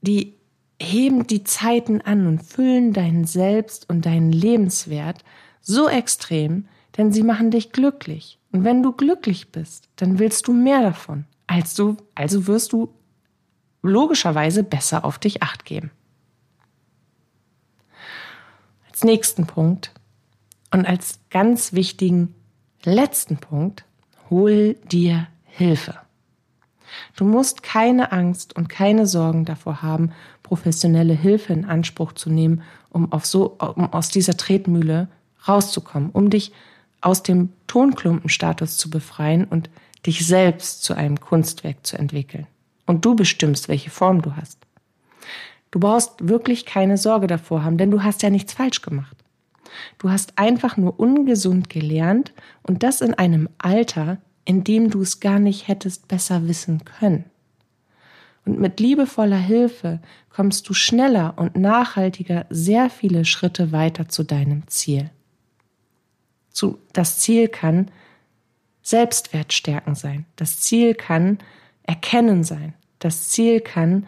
die 0.00 0.34
heben 0.80 1.26
die 1.26 1.44
Zeiten 1.44 2.00
an 2.00 2.26
und 2.26 2.42
füllen 2.42 2.94
deinen 2.94 3.26
Selbst 3.26 3.88
und 3.90 4.06
deinen 4.06 4.32
Lebenswert 4.32 5.22
so 5.60 5.88
extrem, 5.88 6.68
denn 6.96 7.12
sie 7.12 7.22
machen 7.22 7.50
dich 7.50 7.72
glücklich. 7.72 8.38
Und 8.50 8.64
wenn 8.64 8.82
du 8.82 8.92
glücklich 8.92 9.52
bist, 9.52 9.90
dann 9.96 10.18
willst 10.18 10.48
du 10.48 10.54
mehr 10.54 10.80
davon. 10.80 11.26
Also, 11.46 11.98
also 12.14 12.46
wirst 12.46 12.72
du 12.72 12.94
logischerweise 13.82 14.62
besser 14.62 15.04
auf 15.04 15.18
dich 15.18 15.42
acht 15.42 15.66
geben 15.66 15.90
als 18.98 19.04
nächsten 19.04 19.46
Punkt 19.46 19.92
und 20.72 20.84
als 20.84 21.20
ganz 21.30 21.72
wichtigen 21.72 22.34
letzten 22.82 23.36
Punkt, 23.36 23.84
hol 24.28 24.74
dir 24.90 25.28
Hilfe. 25.44 25.94
Du 27.14 27.24
musst 27.24 27.62
keine 27.62 28.10
Angst 28.10 28.56
und 28.56 28.68
keine 28.68 29.06
Sorgen 29.06 29.44
davor 29.44 29.82
haben, 29.82 30.10
professionelle 30.42 31.14
Hilfe 31.14 31.52
in 31.52 31.64
Anspruch 31.64 32.12
zu 32.12 32.28
nehmen, 32.28 32.62
um, 32.90 33.12
auf 33.12 33.24
so, 33.24 33.56
um 33.60 33.92
aus 33.92 34.08
dieser 34.08 34.36
Tretmühle 34.36 35.06
rauszukommen, 35.46 36.10
um 36.10 36.28
dich 36.28 36.50
aus 37.00 37.22
dem 37.22 37.50
Tonklumpenstatus 37.68 38.78
zu 38.78 38.90
befreien 38.90 39.44
und 39.44 39.70
dich 40.06 40.26
selbst 40.26 40.82
zu 40.82 40.94
einem 40.94 41.20
Kunstwerk 41.20 41.86
zu 41.86 41.96
entwickeln. 41.96 42.48
Und 42.84 43.04
du 43.04 43.14
bestimmst, 43.14 43.68
welche 43.68 43.90
Form 43.90 44.22
du 44.22 44.34
hast. 44.34 44.58
Du 45.70 45.80
brauchst 45.80 46.28
wirklich 46.28 46.64
keine 46.64 46.96
Sorge 46.96 47.26
davor 47.26 47.64
haben, 47.64 47.78
denn 47.78 47.90
du 47.90 48.02
hast 48.02 48.22
ja 48.22 48.30
nichts 48.30 48.52
falsch 48.52 48.82
gemacht. 48.82 49.16
Du 49.98 50.10
hast 50.10 50.38
einfach 50.38 50.76
nur 50.76 50.98
ungesund 50.98 51.68
gelernt 51.68 52.32
und 52.62 52.82
das 52.82 53.00
in 53.00 53.14
einem 53.14 53.48
Alter, 53.58 54.18
in 54.44 54.64
dem 54.64 54.90
du 54.90 55.02
es 55.02 55.20
gar 55.20 55.38
nicht 55.38 55.68
hättest 55.68 56.08
besser 56.08 56.48
wissen 56.48 56.84
können. 56.84 57.24
Und 58.46 58.58
mit 58.58 58.80
liebevoller 58.80 59.38
Hilfe 59.38 60.00
kommst 60.30 60.68
du 60.68 60.72
schneller 60.72 61.34
und 61.36 61.56
nachhaltiger 61.56 62.46
sehr 62.48 62.88
viele 62.88 63.26
Schritte 63.26 63.72
weiter 63.72 64.08
zu 64.08 64.24
deinem 64.24 64.66
Ziel. 64.68 65.10
Zu, 66.50 66.78
das 66.94 67.18
Ziel 67.18 67.48
kann 67.48 67.90
Selbstwertstärken 68.80 69.94
sein. 69.94 70.24
Das 70.36 70.60
Ziel 70.60 70.94
kann 70.94 71.38
Erkennen 71.82 72.42
sein. 72.42 72.72
Das 73.00 73.28
Ziel 73.28 73.60
kann 73.60 74.06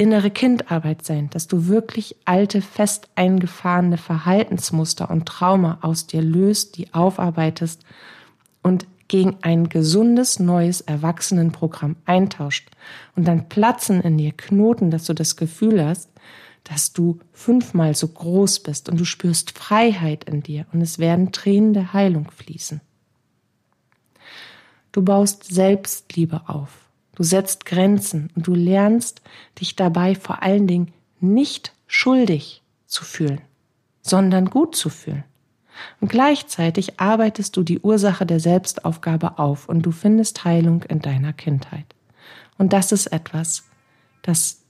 innere 0.00 0.30
Kindarbeit 0.30 1.04
sein, 1.04 1.28
dass 1.28 1.46
du 1.46 1.66
wirklich 1.66 2.16
alte, 2.24 2.62
fest 2.62 3.10
eingefahrene 3.16 3.98
Verhaltensmuster 3.98 5.10
und 5.10 5.26
Trauma 5.26 5.78
aus 5.82 6.06
dir 6.06 6.22
löst, 6.22 6.78
die 6.78 6.94
aufarbeitest 6.94 7.82
und 8.62 8.86
gegen 9.08 9.36
ein 9.42 9.68
gesundes, 9.68 10.38
neues 10.38 10.80
Erwachsenenprogramm 10.80 11.96
eintauscht. 12.06 12.70
Und 13.14 13.28
dann 13.28 13.50
platzen 13.50 14.00
in 14.00 14.16
dir 14.16 14.32
Knoten, 14.32 14.90
dass 14.90 15.04
du 15.04 15.12
das 15.12 15.36
Gefühl 15.36 15.84
hast, 15.84 16.08
dass 16.64 16.94
du 16.94 17.18
fünfmal 17.32 17.94
so 17.94 18.08
groß 18.08 18.60
bist 18.60 18.88
und 18.88 18.98
du 18.98 19.04
spürst 19.04 19.50
Freiheit 19.50 20.24
in 20.24 20.42
dir 20.42 20.64
und 20.72 20.80
es 20.80 20.98
werden 20.98 21.30
Tränen 21.30 21.74
der 21.74 21.92
Heilung 21.92 22.30
fließen. 22.30 22.80
Du 24.92 25.02
baust 25.02 25.44
Selbstliebe 25.44 26.42
auf. 26.46 26.89
Du 27.20 27.24
setzt 27.24 27.66
Grenzen 27.66 28.30
und 28.34 28.46
du 28.46 28.54
lernst 28.54 29.20
dich 29.60 29.76
dabei 29.76 30.14
vor 30.14 30.42
allen 30.42 30.66
Dingen 30.66 30.94
nicht 31.20 31.74
schuldig 31.86 32.62
zu 32.86 33.04
fühlen, 33.04 33.42
sondern 34.00 34.46
gut 34.46 34.74
zu 34.74 34.88
fühlen. 34.88 35.24
Und 36.00 36.08
gleichzeitig 36.08 36.98
arbeitest 36.98 37.58
du 37.58 37.62
die 37.62 37.80
Ursache 37.80 38.24
der 38.24 38.40
Selbstaufgabe 38.40 39.38
auf 39.38 39.68
und 39.68 39.82
du 39.82 39.90
findest 39.90 40.46
Heilung 40.46 40.82
in 40.84 41.00
deiner 41.00 41.34
Kindheit. 41.34 41.94
Und 42.56 42.72
das 42.72 42.90
ist 42.90 43.08
etwas, 43.08 43.64
das 44.22 44.62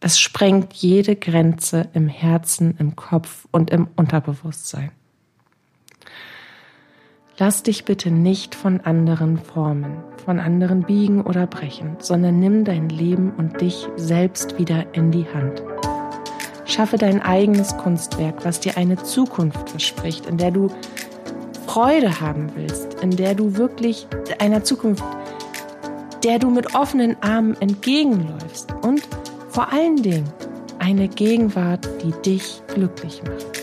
Das 0.00 0.20
sprengt 0.20 0.74
jede 0.74 1.16
Grenze 1.16 1.88
im 1.94 2.08
Herzen, 2.08 2.76
im 2.76 2.96
Kopf 2.96 3.48
und 3.50 3.70
im 3.70 3.88
Unterbewusstsein. 3.96 4.90
Lass 7.40 7.62
dich 7.62 7.84
bitte 7.84 8.10
nicht 8.10 8.56
von 8.56 8.80
anderen 8.80 9.38
formen, 9.38 10.02
von 10.24 10.40
anderen 10.40 10.82
biegen 10.82 11.22
oder 11.22 11.46
brechen, 11.46 11.96
sondern 12.00 12.40
nimm 12.40 12.64
dein 12.64 12.88
Leben 12.88 13.32
und 13.36 13.60
dich 13.60 13.86
selbst 13.94 14.58
wieder 14.58 14.92
in 14.92 15.12
die 15.12 15.24
Hand. 15.32 15.62
Schaffe 16.64 16.98
dein 16.98 17.22
eigenes 17.22 17.76
Kunstwerk, 17.76 18.44
was 18.44 18.58
dir 18.58 18.76
eine 18.76 18.96
Zukunft 18.96 19.70
verspricht, 19.70 20.26
in 20.26 20.36
der 20.36 20.50
du 20.50 20.66
Freude 21.68 22.20
haben 22.20 22.48
willst, 22.56 22.94
in 23.02 23.12
der 23.12 23.36
du 23.36 23.56
wirklich 23.56 24.08
einer 24.40 24.64
Zukunft, 24.64 25.04
der 26.24 26.40
du 26.40 26.50
mit 26.50 26.74
offenen 26.74 27.16
Armen 27.22 27.56
entgegenläufst 27.60 28.74
und 28.82 29.02
vor 29.48 29.72
allen 29.72 30.02
Dingen 30.02 30.28
eine 30.80 31.06
Gegenwart, 31.06 31.88
die 32.02 32.10
dich 32.22 32.60
glücklich 32.74 33.22
macht. 33.22 33.58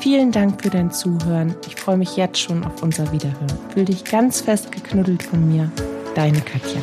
Vielen 0.00 0.32
Dank 0.32 0.62
für 0.62 0.70
dein 0.70 0.90
Zuhören. 0.90 1.54
Ich 1.88 1.90
freue 1.90 1.98
mich 2.00 2.16
jetzt 2.18 2.38
schon 2.38 2.64
auf 2.64 2.82
unser 2.82 3.10
Wiederhören. 3.12 3.58
Fühl 3.72 3.86
dich 3.86 4.04
ganz 4.04 4.42
fest 4.42 4.70
geknuddelt 4.70 5.22
von 5.22 5.48
mir. 5.48 5.72
Deine 6.14 6.42
Katja. 6.42 6.82